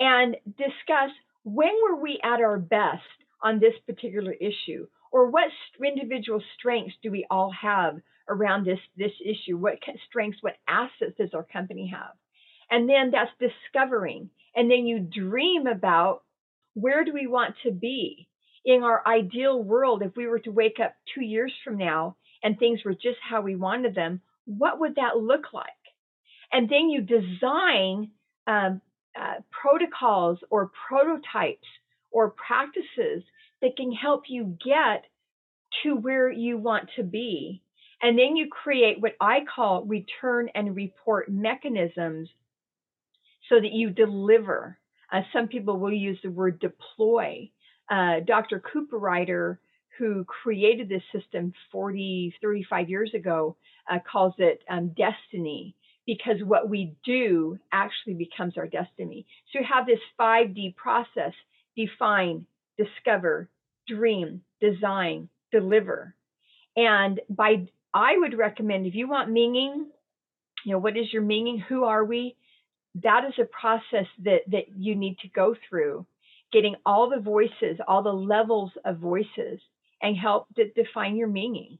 and 0.00 0.36
discuss 0.58 1.10
when 1.44 1.72
were 1.82 2.00
we 2.00 2.20
at 2.22 2.40
our 2.40 2.58
best 2.58 3.02
on 3.42 3.60
this 3.60 3.74
particular 3.86 4.32
issue? 4.32 4.86
Or 5.12 5.30
what 5.30 5.50
individual 5.84 6.42
strengths 6.58 6.94
do 7.02 7.10
we 7.10 7.26
all 7.30 7.52
have 7.52 7.98
around 8.28 8.66
this, 8.66 8.80
this 8.96 9.12
issue? 9.24 9.56
What 9.56 9.78
strengths, 10.08 10.38
what 10.40 10.56
assets 10.66 11.16
does 11.18 11.34
our 11.34 11.44
company 11.44 11.92
have? 11.94 12.14
And 12.70 12.88
then 12.88 13.12
that's 13.12 13.30
discovering. 13.38 14.30
And 14.56 14.70
then 14.70 14.86
you 14.86 14.98
dream 14.98 15.66
about 15.66 16.22
where 16.74 17.04
do 17.04 17.12
we 17.12 17.26
want 17.26 17.54
to 17.62 17.70
be 17.70 18.28
in 18.64 18.82
our 18.82 19.06
ideal 19.06 19.62
world 19.62 20.02
if 20.02 20.16
we 20.16 20.26
were 20.26 20.38
to 20.40 20.50
wake 20.50 20.78
up 20.82 20.94
two 21.14 21.22
years 21.22 21.52
from 21.62 21.76
now 21.76 22.16
and 22.42 22.58
things 22.58 22.80
were 22.84 22.94
just 22.94 23.18
how 23.22 23.40
we 23.40 23.56
wanted 23.56 23.94
them 23.94 24.20
what 24.46 24.80
would 24.80 24.96
that 24.96 25.16
look 25.16 25.52
like 25.52 25.66
and 26.52 26.68
then 26.68 26.88
you 26.90 27.00
design 27.00 28.10
um, 28.46 28.80
uh, 29.18 29.34
protocols 29.50 30.38
or 30.50 30.70
prototypes 30.88 31.66
or 32.10 32.30
practices 32.30 33.22
that 33.62 33.76
can 33.76 33.92
help 33.92 34.24
you 34.28 34.56
get 34.64 35.04
to 35.82 35.96
where 35.96 36.30
you 36.30 36.58
want 36.58 36.88
to 36.96 37.02
be. 37.02 37.62
And 38.02 38.18
then 38.18 38.36
you 38.36 38.48
create 38.50 39.00
what 39.00 39.16
I 39.20 39.40
call 39.54 39.84
return 39.84 40.48
and 40.54 40.76
report 40.76 41.30
mechanisms 41.30 42.28
so 43.48 43.56
that 43.60 43.72
you 43.72 43.90
deliver. 43.90 44.78
Uh, 45.12 45.22
some 45.32 45.48
people 45.48 45.78
will 45.78 45.92
use 45.92 46.18
the 46.22 46.30
word 46.30 46.60
deploy. 46.60 47.50
Uh, 47.90 48.20
Dr. 48.26 48.60
Cooperrider, 48.60 49.58
who 49.98 50.24
created 50.24 50.88
this 50.88 51.02
system 51.12 51.52
40, 51.72 52.34
35 52.42 52.90
years 52.90 53.10
ago, 53.14 53.56
uh, 53.90 53.98
calls 54.10 54.34
it 54.38 54.62
um, 54.68 54.88
destiny 54.88 55.74
because 56.06 56.36
what 56.44 56.68
we 56.68 56.94
do 57.04 57.58
actually 57.72 58.14
becomes 58.14 58.56
our 58.56 58.66
destiny. 58.66 59.26
So 59.52 59.60
you 59.60 59.66
have 59.72 59.86
this 59.86 60.00
5D 60.20 60.76
process 60.76 61.32
define, 61.76 62.46
discover, 62.78 63.48
dream, 63.88 64.42
design, 64.60 65.28
deliver. 65.52 66.14
And 66.76 67.20
by 67.28 67.68
I 67.92 68.18
would 68.18 68.36
recommend 68.36 68.86
if 68.86 68.94
you 68.94 69.08
want 69.08 69.30
meaning, 69.30 69.86
you 70.64 70.72
know, 70.72 70.78
what 70.78 70.96
is 70.96 71.12
your 71.12 71.22
meaning? 71.22 71.62
Who 71.68 71.84
are 71.84 72.04
we? 72.04 72.36
That 73.02 73.24
is 73.24 73.34
a 73.38 73.44
process 73.44 74.06
that 74.24 74.40
that 74.48 74.64
you 74.76 74.94
need 74.94 75.18
to 75.20 75.28
go 75.28 75.54
through, 75.68 76.06
getting 76.52 76.74
all 76.84 77.08
the 77.08 77.20
voices, 77.20 77.78
all 77.86 78.02
the 78.02 78.12
levels 78.12 78.72
of 78.84 78.98
voices, 78.98 79.60
and 80.02 80.16
help 80.16 80.52
to 80.56 80.70
define 80.70 81.16
your 81.16 81.28
meaning. 81.28 81.78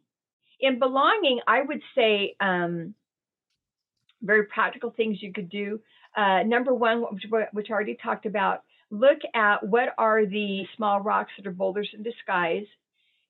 In 0.61 0.79
belonging, 0.79 1.41
I 1.47 1.63
would 1.63 1.81
say 1.95 2.37
um, 2.41 2.95
very 4.25 4.45
practical 4.45 4.91
things 4.91 5.23
you 5.23 5.33
could 5.33 5.49
do. 5.49 5.81
Uh, 6.17 6.43
number 6.45 6.75
one, 6.75 7.03
which, 7.03 7.25
which 7.53 7.67
I 7.71 7.73
already 7.73 7.97
talked 8.03 8.27
about, 8.27 8.63
look 8.91 9.19
at 9.35 9.67
what 9.67 9.89
are 9.99 10.25
the 10.25 10.65
small 10.77 11.01
rocks 11.01 11.33
that 11.37 11.47
are 11.47 11.53
boulders 11.53 11.91
in 11.93 12.03
disguise. 12.03 12.67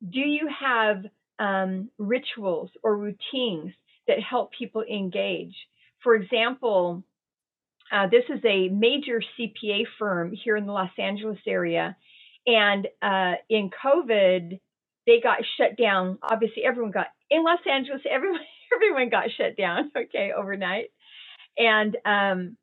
Do 0.08 0.20
you 0.20 0.48
have 0.60 1.04
um, 1.38 1.90
rituals 1.98 2.70
or 2.82 2.96
routines 2.96 3.72
that 4.06 4.20
help 4.20 4.52
people 4.52 4.82
engage? 4.82 5.54
For 6.02 6.14
example, 6.14 7.02
uh, 7.90 8.08
this 8.08 8.24
is 8.28 8.44
a 8.44 8.68
major 8.68 9.22
CPA 9.38 9.84
firm 9.98 10.32
here 10.32 10.56
in 10.56 10.66
the 10.66 10.72
Los 10.72 10.90
Angeles 10.98 11.38
area. 11.46 11.96
And 12.46 12.86
uh, 13.00 13.34
in 13.48 13.70
COVID, 13.84 14.60
they 15.06 15.20
got 15.22 15.38
shut 15.56 15.76
down. 15.76 16.18
Obviously, 16.22 16.64
everyone 16.64 16.92
got 16.92 17.06
in 17.30 17.42
Los 17.42 17.60
Angeles, 17.70 18.02
everyone 18.08 18.40
everyone 18.74 19.10
got 19.10 19.30
shut 19.36 19.56
down, 19.56 19.90
okay, 19.96 20.32
overnight. 20.36 20.86
And 21.56 21.96
um, 22.04 22.56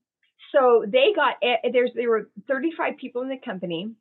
so 0.52 0.86
they 0.86 1.14
got 1.16 1.36
there's 1.72 1.92
there 1.96 2.10
were 2.10 2.30
35 2.48 2.98
people 2.98 3.22
in 3.22 3.30
the 3.30 3.38
company. 3.44 3.92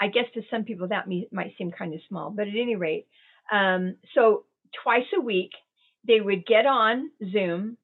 I 0.00 0.08
guess 0.08 0.24
to 0.34 0.42
some 0.50 0.64
people 0.64 0.88
that 0.88 1.06
might 1.30 1.52
seem 1.58 1.70
kind 1.70 1.92
of 1.92 2.00
small, 2.08 2.30
but 2.30 2.48
at 2.48 2.54
any 2.54 2.74
rate, 2.74 3.06
um, 3.52 3.96
so 4.14 4.44
twice 4.82 5.04
a 5.16 5.20
week 5.20 5.50
they 6.06 6.20
would 6.20 6.46
get 6.46 6.64
on 6.64 7.10
Zoom, 7.32 7.76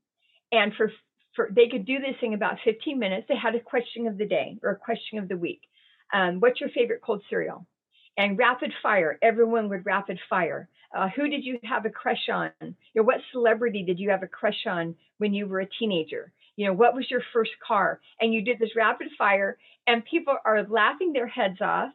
and 0.50 0.72
for 0.76 0.90
for 1.34 1.50
they 1.54 1.68
could 1.68 1.84
do 1.84 1.98
this 1.98 2.16
in 2.22 2.32
about 2.32 2.56
15 2.64 2.98
minutes. 2.98 3.26
They 3.28 3.36
had 3.36 3.54
a 3.54 3.60
question 3.60 4.06
of 4.06 4.18
the 4.18 4.26
day 4.26 4.58
or 4.62 4.70
a 4.70 4.76
question 4.76 5.18
of 5.18 5.28
the 5.28 5.36
week. 5.36 5.60
Um, 6.12 6.40
what's 6.40 6.60
your 6.60 6.70
favorite 6.70 7.02
cold 7.04 7.22
cereal? 7.28 7.66
And 8.16 8.38
rapid 8.38 8.72
fire, 8.82 9.18
everyone 9.22 9.68
would 9.68 9.84
rapid 9.84 10.18
fire. 10.28 10.68
Uh, 10.94 11.08
who 11.14 11.28
did 11.28 11.44
you 11.44 11.58
have 11.64 11.84
a 11.84 11.90
crush 11.90 12.28
on? 12.32 12.50
You 12.60 12.74
know, 12.96 13.02
what 13.02 13.20
celebrity 13.32 13.82
did 13.82 13.98
you 13.98 14.10
have 14.10 14.22
a 14.22 14.28
crush 14.28 14.66
on 14.66 14.94
when 15.18 15.34
you 15.34 15.46
were 15.46 15.60
a 15.60 15.68
teenager? 15.78 16.32
You 16.56 16.66
know, 16.66 16.72
what 16.72 16.94
was 16.94 17.10
your 17.10 17.22
first 17.32 17.50
car? 17.66 18.00
And 18.20 18.32
you 18.32 18.42
did 18.42 18.58
this 18.58 18.74
rapid 18.74 19.08
fire, 19.18 19.58
and 19.86 20.04
people 20.04 20.36
are 20.44 20.62
laughing 20.62 21.12
their 21.12 21.26
heads 21.26 21.60
off. 21.60 21.92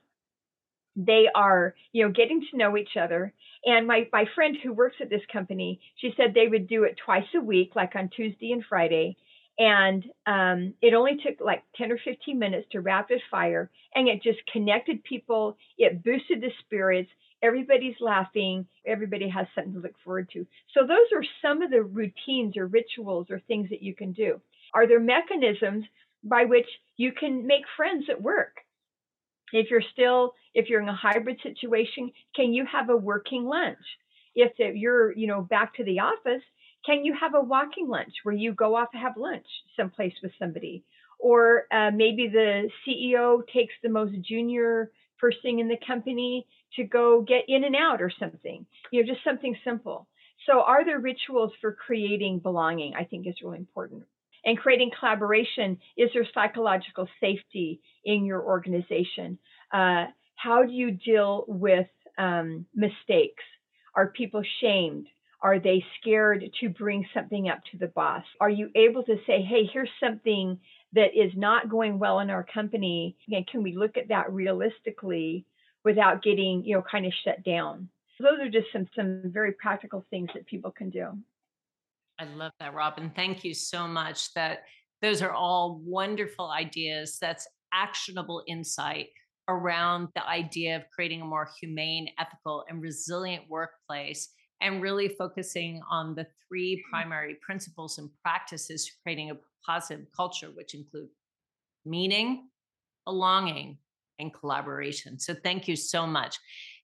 They 0.95 1.27
are, 1.33 1.73
you 1.93 2.05
know, 2.05 2.11
getting 2.11 2.45
to 2.51 2.57
know 2.57 2.77
each 2.77 2.95
other. 2.99 3.33
And 3.65 3.87
my 3.87 4.07
my 4.11 4.25
friend 4.35 4.57
who 4.61 4.73
works 4.73 4.97
at 5.01 5.09
this 5.09 5.21
company, 5.31 5.79
she 5.95 6.13
said 6.15 6.33
they 6.33 6.47
would 6.47 6.67
do 6.67 6.83
it 6.83 6.99
twice 7.03 7.27
a 7.33 7.41
week, 7.41 7.71
like 7.75 7.95
on 7.95 8.09
Tuesday 8.09 8.51
and 8.51 8.63
Friday. 8.67 9.17
And 9.61 10.03
um, 10.25 10.73
it 10.81 10.95
only 10.95 11.17
took 11.17 11.39
like 11.39 11.61
10 11.75 11.91
or 11.91 11.99
15 12.03 12.39
minutes 12.39 12.67
to 12.71 12.81
rapid 12.81 13.21
fire, 13.29 13.69
and 13.93 14.07
it 14.07 14.23
just 14.23 14.39
connected 14.51 15.03
people. 15.03 15.55
It 15.77 16.03
boosted 16.03 16.41
the 16.41 16.49
spirits 16.65 17.11
everybody's 17.43 17.95
laughing, 17.99 18.65
everybody 18.85 19.29
has 19.29 19.47
something 19.53 19.73
to 19.73 19.79
look 19.79 19.95
forward 20.03 20.29
to. 20.33 20.45
So, 20.73 20.81
those 20.81 21.07
are 21.15 21.23
some 21.41 21.61
of 21.61 21.71
the 21.71 21.83
routines 21.83 22.57
or 22.57 22.67
rituals 22.67 23.27
or 23.29 23.39
things 23.39 23.69
that 23.69 23.83
you 23.83 23.93
can 23.93 24.13
do. 24.13 24.39
Are 24.73 24.87
there 24.87 24.99
mechanisms 24.99 25.85
by 26.23 26.45
which 26.45 26.67
you 26.97 27.11
can 27.11 27.45
make 27.45 27.63
friends 27.75 28.05
at 28.09 28.21
work? 28.21 28.57
If 29.53 29.69
you're 29.69 29.83
still, 29.93 30.33
if 30.53 30.69
you're 30.69 30.81
in 30.81 30.89
a 30.89 30.95
hybrid 30.95 31.37
situation, 31.43 32.11
can 32.35 32.53
you 32.53 32.65
have 32.71 32.89
a 32.89 32.97
working 32.97 33.45
lunch? 33.45 33.77
if 34.35 34.53
you're, 34.57 35.11
you 35.13 35.27
know, 35.27 35.41
back 35.41 35.75
to 35.75 35.83
the 35.83 35.99
office, 35.99 36.41
can 36.85 37.05
you 37.05 37.13
have 37.19 37.35
a 37.35 37.41
walking 37.41 37.87
lunch 37.87 38.13
where 38.23 38.35
you 38.35 38.53
go 38.53 38.75
off 38.75 38.89
and 38.93 39.01
have 39.01 39.17
lunch 39.17 39.45
someplace 39.77 40.13
with 40.21 40.31
somebody? 40.39 40.83
Or 41.19 41.65
uh, 41.71 41.91
maybe 41.91 42.27
the 42.27 42.69
CEO 42.85 43.41
takes 43.53 43.73
the 43.83 43.89
most 43.89 44.13
junior 44.21 44.91
person 45.19 45.59
in 45.59 45.67
the 45.67 45.77
company 45.85 46.47
to 46.75 46.83
go 46.83 47.21
get 47.21 47.43
in 47.47 47.63
and 47.63 47.75
out 47.75 48.01
or 48.01 48.11
something, 48.19 48.65
you 48.91 49.01
know, 49.01 49.13
just 49.13 49.23
something 49.23 49.55
simple. 49.63 50.07
So, 50.47 50.61
are 50.61 50.83
there 50.83 50.99
rituals 50.99 51.51
for 51.61 51.73
creating 51.73 52.39
belonging? 52.39 52.93
I 52.97 53.03
think 53.03 53.27
is 53.27 53.35
really 53.43 53.59
important. 53.59 54.03
And 54.43 54.57
creating 54.57 54.89
collaboration. 54.99 55.77
Is 55.97 56.09
there 56.15 56.25
psychological 56.33 57.07
safety 57.19 57.79
in 58.03 58.25
your 58.25 58.41
organization? 58.41 59.37
Uh, 59.71 60.05
how 60.35 60.63
do 60.63 60.71
you 60.71 60.89
deal 60.89 61.45
with 61.47 61.87
um, 62.17 62.65
mistakes? 62.73 63.43
Are 63.93 64.07
people 64.07 64.41
shamed? 64.59 65.05
Are 65.43 65.59
they 65.59 65.83
scared 65.99 66.45
to 66.59 66.69
bring 66.69 67.05
something 67.13 67.49
up 67.49 67.59
to 67.71 67.77
the 67.77 67.87
boss? 67.87 68.23
Are 68.39 68.49
you 68.49 68.69
able 68.75 69.03
to 69.03 69.15
say, 69.25 69.41
hey, 69.41 69.67
here's 69.71 69.89
something 69.99 70.59
that 70.93 71.15
is 71.15 71.31
not 71.35 71.69
going 71.69 71.97
well 71.97 72.19
in 72.19 72.29
our 72.29 72.45
company? 72.53 73.15
And 73.31 73.47
can 73.47 73.63
we 73.63 73.75
look 73.75 73.97
at 73.97 74.09
that 74.09 74.31
realistically 74.31 75.45
without 75.83 76.21
getting, 76.21 76.63
you 76.63 76.75
know, 76.75 76.83
kind 76.89 77.05
of 77.05 77.13
shut 77.23 77.43
down? 77.43 77.89
So 78.17 78.23
those 78.23 78.45
are 78.45 78.51
just 78.51 78.67
some 78.71 78.87
some 78.95 79.23
very 79.25 79.53
practical 79.53 80.05
things 80.11 80.29
that 80.35 80.45
people 80.45 80.69
can 80.69 80.91
do. 80.91 81.07
I 82.19 82.25
love 82.25 82.51
that, 82.59 82.75
Robin. 82.75 83.11
Thank 83.15 83.43
you 83.43 83.55
so 83.55 83.87
much. 83.87 84.31
That 84.35 84.65
those 85.01 85.23
are 85.23 85.31
all 85.31 85.81
wonderful 85.83 86.51
ideas. 86.51 87.17
That's 87.19 87.47
actionable 87.73 88.43
insight 88.47 89.07
around 89.47 90.09
the 90.13 90.27
idea 90.27 90.75
of 90.75 90.83
creating 90.93 91.21
a 91.21 91.25
more 91.25 91.49
humane, 91.59 92.09
ethical, 92.19 92.63
and 92.69 92.79
resilient 92.79 93.45
workplace 93.49 94.29
and 94.61 94.81
really 94.81 95.09
focusing 95.09 95.81
on 95.89 96.15
the 96.15 96.27
three 96.47 96.77
mm. 96.77 96.89
primary 96.89 97.35
principles 97.41 97.97
and 97.97 98.09
practices 98.23 98.87
for 98.87 98.95
creating 99.03 99.31
a 99.31 99.37
positive 99.65 100.05
culture, 100.15 100.49
which 100.53 100.73
include 100.73 101.09
meaning, 101.85 102.47
belonging, 103.05 103.77
and 104.19 104.33
collaboration. 104.33 105.19
So, 105.19 105.33
thank 105.33 105.67
you 105.67 105.75
so 105.75 106.05
much. 106.05 106.37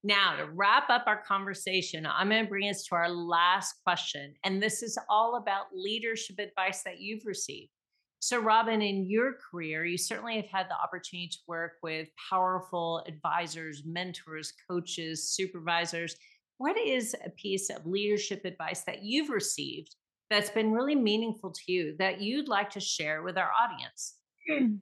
Now, 0.04 0.36
to 0.38 0.46
wrap 0.46 0.90
up 0.90 1.04
our 1.08 1.22
conversation, 1.22 2.06
I'm 2.06 2.30
going 2.30 2.44
to 2.44 2.50
bring 2.50 2.70
us 2.70 2.84
to 2.86 2.96
our 2.96 3.10
last 3.10 3.76
question. 3.84 4.34
And 4.44 4.62
this 4.62 4.82
is 4.82 4.98
all 5.10 5.36
about 5.36 5.66
leadership 5.74 6.40
advice 6.40 6.84
that 6.84 7.00
you've 7.00 7.26
received. 7.26 7.72
So, 8.20 8.40
Robin, 8.40 8.82
in 8.82 9.10
your 9.10 9.34
career, 9.52 9.86
you 9.86 9.98
certainly 9.98 10.38
have 10.38 10.50
had 10.52 10.70
the 10.70 10.76
opportunity 10.82 11.30
to 11.30 11.38
work 11.48 11.74
with 11.84 12.08
powerful 12.30 13.04
advisors, 13.08 13.84
mentors, 13.86 14.54
coaches, 14.70 15.30
supervisors 15.30 16.16
what 16.58 16.78
is 16.78 17.16
a 17.26 17.30
piece 17.30 17.70
of 17.70 17.86
leadership 17.86 18.46
advice 18.46 18.82
that 18.84 19.04
you've 19.04 19.30
received 19.30 19.96
that's 20.30 20.50
been 20.50 20.72
really 20.72 20.96
meaningful 20.96 21.52
to 21.52 21.72
you 21.72 21.96
that 22.00 22.22
you'd 22.22 22.48
like 22.48 22.70
to 22.72 22.80
share 22.80 23.24
with 23.24 23.38
our 23.38 23.52
audience? 23.52 24.16
Mm. 24.50 24.80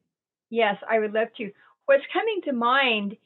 Yes, 0.49 0.77
I 0.89 0.99
would 0.99 1.13
love 1.13 1.27
to. 1.37 1.51
What's 1.85 2.03
coming 2.13 2.41
to 2.45 2.53
mind 2.53 3.17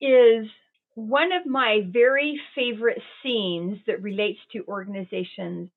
is 0.00 0.46
one 0.94 1.32
of 1.32 1.46
my 1.46 1.82
very 1.88 2.40
favorite 2.54 3.00
scenes 3.22 3.78
that 3.86 4.02
relates 4.02 4.38
to 4.52 4.64
organizations 4.68 5.70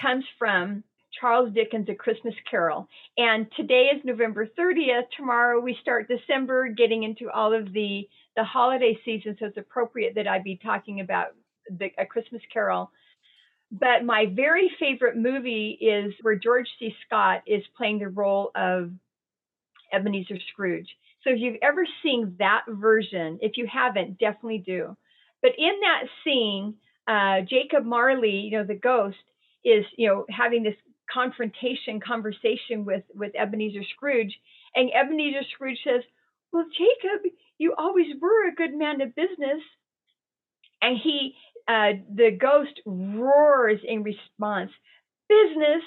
comes 0.00 0.24
from 0.38 0.82
Charles 1.20 1.52
Dickens' 1.52 1.88
A 1.88 1.94
Christmas 1.94 2.34
Carol. 2.50 2.88
And 3.16 3.46
today 3.56 3.90
is 3.94 4.00
November 4.04 4.46
30th. 4.58 5.04
Tomorrow 5.16 5.60
we 5.60 5.76
start 5.80 6.08
December, 6.08 6.68
getting 6.68 7.02
into 7.02 7.30
all 7.30 7.52
of 7.52 7.72
the 7.72 8.08
the 8.36 8.44
holiday 8.44 8.96
season, 9.04 9.36
so 9.40 9.46
it's 9.46 9.56
appropriate 9.56 10.14
that 10.14 10.28
I 10.28 10.38
be 10.38 10.60
talking 10.62 11.00
about 11.00 11.34
the, 11.76 11.90
A 11.98 12.06
Christmas 12.06 12.42
Carol. 12.52 12.92
But 13.72 14.04
my 14.04 14.26
very 14.32 14.70
favorite 14.78 15.16
movie 15.16 15.76
is 15.80 16.14
where 16.22 16.36
George 16.36 16.68
C. 16.78 16.94
Scott 17.04 17.42
is 17.46 17.64
playing 17.76 17.98
the 17.98 18.08
role 18.08 18.52
of 18.54 18.92
Ebenezer 19.92 20.38
Scrooge. 20.52 20.86
So 21.24 21.30
if 21.30 21.40
you've 21.40 21.58
ever 21.62 21.84
seen 22.02 22.36
that 22.38 22.62
version, 22.68 23.40
if 23.42 23.56
you 23.56 23.66
haven't, 23.66 24.18
definitely 24.18 24.62
do. 24.64 24.96
But 25.42 25.52
in 25.58 25.80
that 25.80 26.04
scene, 26.22 26.74
uh, 27.08 27.40
Jacob 27.40 27.84
Marley, 27.84 28.36
you 28.36 28.52
know, 28.52 28.64
the 28.64 28.74
ghost, 28.74 29.16
is 29.64 29.84
you 29.96 30.08
know 30.08 30.24
having 30.30 30.62
this 30.62 30.76
confrontation 31.12 32.00
conversation 32.00 32.84
with 32.84 33.04
with 33.14 33.32
Ebenezer 33.34 33.84
Scrooge, 33.94 34.34
and 34.74 34.90
Ebenezer 34.92 35.44
Scrooge 35.54 35.78
says, 35.84 36.02
"Well, 36.52 36.66
Jacob, 36.76 37.32
you 37.58 37.74
always 37.76 38.06
were 38.20 38.48
a 38.48 38.54
good 38.54 38.74
man 38.74 39.00
of 39.00 39.14
business. 39.14 39.62
And 40.82 40.98
he, 41.02 41.34
uh, 41.68 41.92
the 42.14 42.30
ghost 42.40 42.80
roars 42.86 43.80
in 43.86 44.02
response 44.02 44.70
Business, 45.28 45.82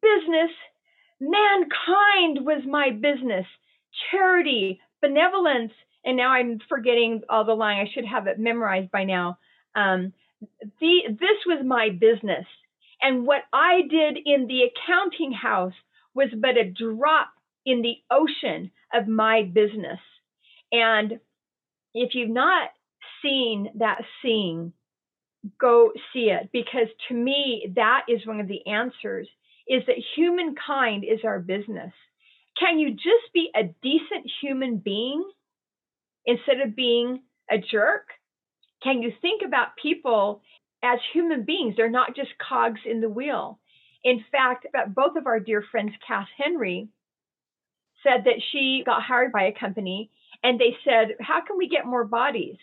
business, 0.00 0.50
mankind 1.20 2.46
was 2.46 2.62
my 2.66 2.90
business, 2.90 3.46
charity, 4.10 4.80
benevolence. 5.02 5.72
And 6.04 6.16
now 6.16 6.30
I'm 6.30 6.60
forgetting 6.68 7.22
all 7.28 7.44
the 7.44 7.54
line. 7.54 7.78
I 7.86 7.90
should 7.92 8.06
have 8.06 8.26
it 8.26 8.38
memorized 8.38 8.90
by 8.90 9.04
now. 9.04 9.38
Um, 9.74 10.14
the, 10.80 11.00
this 11.10 11.38
was 11.46 11.62
my 11.64 11.90
business. 11.90 12.46
And 13.02 13.26
what 13.26 13.42
I 13.52 13.82
did 13.82 14.18
in 14.24 14.46
the 14.46 14.62
accounting 14.64 15.32
house 15.32 15.74
was 16.14 16.28
but 16.36 16.56
a 16.56 16.70
drop 16.70 17.30
in 17.64 17.82
the 17.82 17.96
ocean 18.10 18.70
of 18.92 19.08
my 19.08 19.42
business. 19.42 20.00
And 20.72 21.20
if 21.94 22.14
you've 22.14 22.30
not 22.30 22.70
seen 23.22 23.70
that 23.78 24.02
scene, 24.22 24.72
go 25.58 25.92
see 26.12 26.30
it 26.30 26.50
because 26.52 26.88
to 27.08 27.14
me, 27.14 27.72
that 27.76 28.02
is 28.08 28.26
one 28.26 28.40
of 28.40 28.48
the 28.48 28.66
answers 28.66 29.28
is 29.68 29.82
that 29.86 29.96
humankind 30.16 31.04
is 31.04 31.20
our 31.24 31.38
business. 31.38 31.92
Can 32.58 32.78
you 32.78 32.90
just 32.90 33.32
be 33.32 33.50
a 33.54 33.64
decent 33.82 34.30
human 34.42 34.78
being 34.78 35.24
instead 36.26 36.60
of 36.60 36.76
being 36.76 37.22
a 37.50 37.58
jerk? 37.58 38.08
Can 38.82 39.02
you 39.02 39.12
think 39.20 39.42
about 39.46 39.76
people 39.80 40.42
as 40.82 40.98
human 41.12 41.44
beings? 41.44 41.74
They're 41.76 41.90
not 41.90 42.16
just 42.16 42.30
cogs 42.38 42.80
in 42.84 43.00
the 43.00 43.08
wheel. 43.08 43.58
In 44.02 44.24
fact, 44.32 44.66
both 44.88 45.16
of 45.16 45.26
our 45.26 45.40
dear 45.40 45.62
friends, 45.70 45.92
Cass 46.06 46.26
Henry, 46.36 46.88
said 48.02 48.24
that 48.24 48.42
she 48.50 48.82
got 48.84 49.02
hired 49.02 49.32
by 49.32 49.44
a 49.44 49.52
company 49.52 50.10
and 50.42 50.58
they 50.58 50.76
said, 50.84 51.16
How 51.20 51.42
can 51.42 51.58
we 51.58 51.68
get 51.68 51.86
more 51.86 52.04
bodies? 52.04 52.56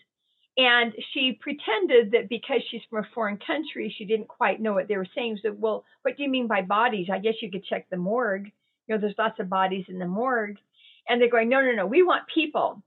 And 0.58 0.94
she 1.14 1.38
pretended 1.40 2.12
that 2.12 2.30
because 2.30 2.62
she's 2.70 2.82
from 2.90 3.04
a 3.04 3.08
foreign 3.14 3.38
country, 3.38 3.94
she 3.96 4.06
didn't 4.06 4.28
quite 4.28 4.60
know 4.60 4.74
what 4.74 4.88
they 4.88 4.98
were 4.98 5.08
saying. 5.14 5.40
So, 5.44 5.56
well, 5.56 5.86
what 6.02 6.18
do 6.18 6.24
you 6.24 6.30
mean 6.30 6.48
by 6.48 6.64
bodies? 6.64 7.10
I 7.14 7.20
guess 7.20 7.36
you 7.42 7.52
could 7.52 7.64
check 7.64 7.88
the 7.92 7.98
morgue. 7.98 8.48
You 8.88 8.96
know, 8.96 9.02
there's 9.02 9.14
lots 9.20 9.40
of 9.40 9.50
bodies 9.50 9.86
in 9.88 10.00
the 10.00 10.08
morgue. 10.08 10.58
And 11.08 11.22
they're 11.22 11.30
going, 11.30 11.50
no, 11.50 11.62
no, 11.62 11.74
no, 11.74 11.86
we 11.86 12.02
want 12.02 12.24
people. 12.34 12.82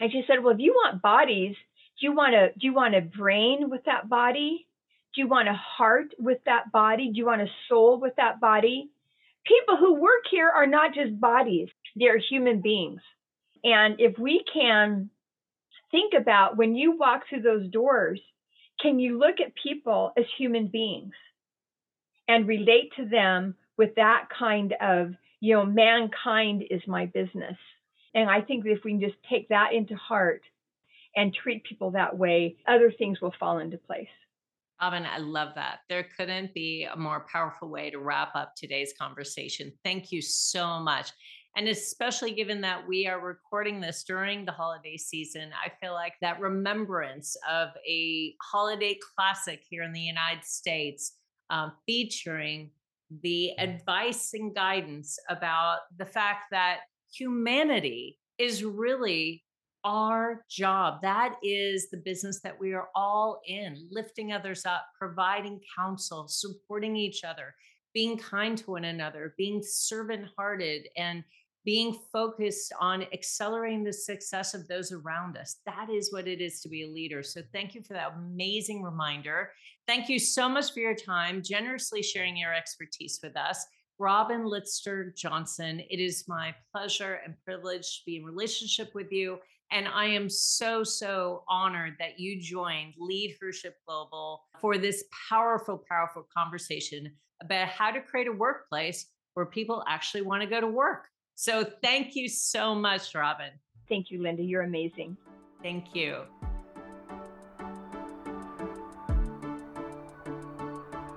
And 0.00 0.10
she 0.10 0.24
said, 0.26 0.42
well, 0.42 0.54
if 0.54 0.60
you 0.60 0.72
want 0.72 1.02
bodies, 1.02 1.54
do 1.98 2.06
you 2.06 2.14
want 2.14 2.34
a 2.34 2.48
do 2.58 2.66
you 2.66 2.74
want 2.74 2.94
a 2.94 3.00
brain 3.00 3.70
with 3.70 3.84
that 3.84 4.08
body? 4.08 4.66
Do 5.14 5.22
you 5.22 5.28
want 5.28 5.48
a 5.48 5.54
heart 5.54 6.08
with 6.18 6.38
that 6.44 6.70
body? 6.72 7.10
Do 7.10 7.18
you 7.18 7.26
want 7.26 7.42
a 7.42 7.48
soul 7.68 7.98
with 8.00 8.14
that 8.16 8.40
body? 8.40 8.90
People 9.46 9.76
who 9.76 9.94
work 9.94 10.24
here 10.30 10.50
are 10.50 10.66
not 10.66 10.94
just 10.94 11.18
bodies; 11.18 11.68
they're 11.94 12.18
human 12.18 12.60
beings. 12.60 13.00
And 13.64 13.98
if 13.98 14.18
we 14.18 14.44
can 14.52 15.10
think 15.90 16.12
about 16.14 16.56
when 16.56 16.74
you 16.74 16.96
walk 16.96 17.22
through 17.28 17.42
those 17.42 17.68
doors, 17.70 18.20
can 18.80 18.98
you 18.98 19.18
look 19.18 19.40
at 19.40 19.54
people 19.54 20.12
as 20.18 20.26
human 20.36 20.68
beings 20.68 21.14
and 22.28 22.46
relate 22.46 22.92
to 22.96 23.06
them 23.06 23.54
with 23.78 23.94
that 23.94 24.28
kind 24.36 24.74
of, 24.80 25.14
you 25.40 25.54
know, 25.54 25.64
mankind 25.64 26.64
is 26.70 26.82
my 26.86 27.06
business? 27.06 27.56
And 28.14 28.28
I 28.28 28.42
think 28.42 28.66
if 28.66 28.84
we 28.84 28.92
can 28.92 29.00
just 29.00 29.16
take 29.30 29.48
that 29.48 29.72
into 29.72 29.94
heart 29.96 30.42
and 31.16 31.34
treat 31.34 31.64
people 31.64 31.90
that 31.92 32.16
way, 32.16 32.56
other 32.68 32.92
things 32.92 33.20
will 33.20 33.34
fall 33.38 33.58
into 33.58 33.78
place. 33.78 34.08
Robin, 34.80 35.06
I 35.06 35.18
love 35.18 35.54
that. 35.54 35.78
There 35.88 36.06
couldn't 36.16 36.52
be 36.52 36.84
a 36.84 36.96
more 36.96 37.26
powerful 37.32 37.70
way 37.70 37.88
to 37.90 37.98
wrap 37.98 38.36
up 38.36 38.52
today's 38.54 38.92
conversation. 38.98 39.72
Thank 39.82 40.12
you 40.12 40.20
so 40.20 40.78
much. 40.78 41.12
And 41.56 41.68
especially 41.68 42.32
given 42.32 42.60
that 42.60 42.86
we 42.86 43.06
are 43.06 43.18
recording 43.18 43.80
this 43.80 44.04
during 44.04 44.44
the 44.44 44.52
holiday 44.52 44.98
season, 44.98 45.50
I 45.64 45.70
feel 45.80 45.94
like 45.94 46.12
that 46.20 46.38
remembrance 46.38 47.34
of 47.50 47.70
a 47.88 48.34
holiday 48.42 48.98
classic 49.16 49.62
here 49.66 49.82
in 49.82 49.92
the 49.92 50.00
United 50.00 50.44
States 50.44 51.16
um, 51.48 51.72
featuring 51.86 52.70
the 53.22 53.52
advice 53.58 54.34
and 54.34 54.54
guidance 54.54 55.18
about 55.30 55.78
the 55.96 56.04
fact 56.04 56.50
that 56.50 56.80
humanity 57.10 58.18
is 58.36 58.62
really 58.62 59.42
our 59.86 60.44
job. 60.50 61.00
That 61.00 61.36
is 61.44 61.88
the 61.88 62.02
business 62.04 62.40
that 62.42 62.58
we 62.58 62.74
are 62.74 62.88
all 62.96 63.40
in, 63.46 63.88
lifting 63.90 64.32
others 64.32 64.66
up, 64.66 64.84
providing 64.98 65.60
counsel, 65.78 66.26
supporting 66.28 66.96
each 66.96 67.22
other, 67.22 67.54
being 67.94 68.18
kind 68.18 68.58
to 68.58 68.72
one 68.72 68.84
another, 68.84 69.34
being 69.38 69.62
servant 69.64 70.26
hearted, 70.36 70.88
and 70.96 71.22
being 71.64 71.98
focused 72.12 72.72
on 72.80 73.04
accelerating 73.12 73.84
the 73.84 73.92
success 73.92 74.54
of 74.54 74.66
those 74.66 74.90
around 74.92 75.36
us. 75.36 75.56
That 75.66 75.88
is 75.88 76.12
what 76.12 76.26
it 76.26 76.40
is 76.40 76.60
to 76.60 76.68
be 76.68 76.82
a 76.82 76.88
leader. 76.88 77.22
So, 77.22 77.42
thank 77.52 77.74
you 77.74 77.82
for 77.82 77.94
that 77.94 78.14
amazing 78.16 78.82
reminder. 78.82 79.52
Thank 79.86 80.08
you 80.08 80.18
so 80.18 80.48
much 80.48 80.72
for 80.72 80.80
your 80.80 80.96
time, 80.96 81.42
generously 81.42 82.02
sharing 82.02 82.36
your 82.36 82.52
expertise 82.52 83.20
with 83.22 83.36
us. 83.36 83.64
Robin 83.98 84.42
Litster 84.42 85.16
Johnson, 85.16 85.80
it 85.88 86.00
is 86.00 86.24
my 86.28 86.54
pleasure 86.74 87.20
and 87.24 87.34
privilege 87.44 87.98
to 87.98 88.02
be 88.04 88.16
in 88.16 88.24
relationship 88.24 88.94
with 88.94 89.10
you. 89.10 89.38
And 89.72 89.88
I 89.88 90.06
am 90.06 90.28
so, 90.28 90.84
so 90.84 91.42
honored 91.48 91.94
that 91.98 92.20
you 92.20 92.40
joined 92.40 92.94
Leadhership 93.00 93.74
Global 93.86 94.44
for 94.60 94.78
this 94.78 95.04
powerful, 95.28 95.82
powerful 95.88 96.26
conversation 96.32 97.12
about 97.42 97.68
how 97.68 97.90
to 97.90 98.00
create 98.00 98.28
a 98.28 98.32
workplace 98.32 99.06
where 99.34 99.46
people 99.46 99.82
actually 99.88 100.22
want 100.22 100.42
to 100.42 100.48
go 100.48 100.60
to 100.60 100.66
work. 100.66 101.08
So 101.34 101.64
thank 101.82 102.14
you 102.14 102.28
so 102.28 102.74
much, 102.74 103.14
Robin. 103.14 103.50
Thank 103.88 104.10
you, 104.10 104.22
Linda. 104.22 104.42
You're 104.42 104.62
amazing. 104.62 105.16
Thank 105.62 105.94
you. 105.94 106.22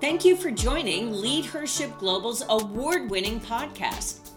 Thank 0.02 0.26
you 0.26 0.36
for 0.36 0.50
joining 0.50 1.12
Leadhership 1.12 1.98
Global's 2.00 2.44
award 2.50 3.10
winning 3.10 3.40
podcast. 3.40 4.32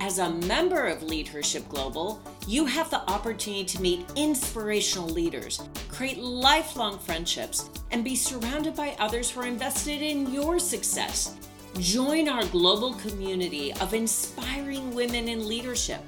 As 0.00 0.18
a 0.18 0.30
member 0.30 0.86
of 0.86 1.02
Leadership 1.02 1.68
Global, 1.68 2.20
you 2.46 2.66
have 2.66 2.90
the 2.90 3.08
opportunity 3.10 3.64
to 3.64 3.82
meet 3.82 4.06
inspirational 4.14 5.08
leaders, 5.08 5.60
create 5.88 6.18
lifelong 6.18 6.98
friendships, 6.98 7.70
and 7.90 8.04
be 8.04 8.14
surrounded 8.14 8.76
by 8.76 8.94
others 8.98 9.30
who 9.30 9.40
are 9.40 9.46
invested 9.46 10.02
in 10.02 10.32
your 10.32 10.58
success. 10.58 11.36
Join 11.78 12.28
our 12.28 12.44
global 12.46 12.94
community 12.94 13.72
of 13.74 13.94
inspiring 13.94 14.94
women 14.94 15.28
in 15.28 15.48
leadership, 15.48 16.02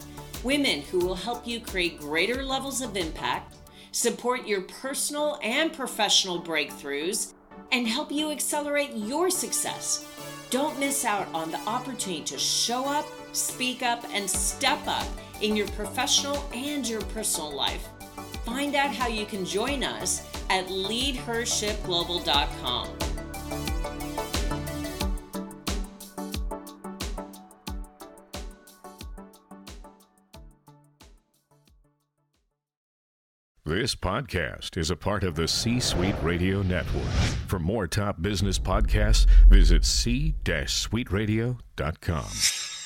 women 0.44 0.82
who 0.82 0.98
will 0.98 1.14
help 1.14 1.46
you 1.46 1.58
create 1.58 1.98
greater 1.98 2.42
levels 2.42 2.82
of 2.82 2.96
impact, 2.96 3.54
support 3.92 4.46
your 4.46 4.62
personal 4.62 5.38
and 5.42 5.72
professional 5.72 6.40
breakthroughs, 6.40 7.32
and 7.72 7.88
help 7.88 8.12
you 8.12 8.30
accelerate 8.30 8.94
your 8.94 9.30
success. 9.30 10.06
Don't 10.50 10.78
miss 10.78 11.04
out 11.04 11.26
on 11.34 11.50
the 11.50 11.60
opportunity 11.60 12.22
to 12.24 12.38
show 12.38 12.86
up, 12.86 13.06
speak 13.32 13.82
up, 13.82 14.04
and 14.12 14.28
step 14.28 14.80
up 14.86 15.06
in 15.40 15.56
your 15.56 15.68
professional 15.68 16.44
and 16.52 16.86
your 16.88 17.00
personal 17.02 17.54
life. 17.54 17.86
Find 18.44 18.74
out 18.74 18.92
how 18.94 19.06
you 19.08 19.24
can 19.26 19.44
join 19.44 19.84
us 19.84 20.22
at 20.50 20.66
leadhershipglobal.com. 20.68 22.88
This 33.64 33.94
podcast 33.94 34.76
is 34.78 34.90
a 34.90 34.96
part 34.96 35.24
of 35.24 35.34
the 35.34 35.46
C 35.46 35.78
Suite 35.78 36.16
Radio 36.22 36.62
Network. 36.62 37.04
For 37.48 37.58
more 37.58 37.86
top 37.86 38.22
business 38.22 38.58
podcasts, 38.58 39.26
visit 39.50 39.84
c-suiteradio.com. 39.84 42.77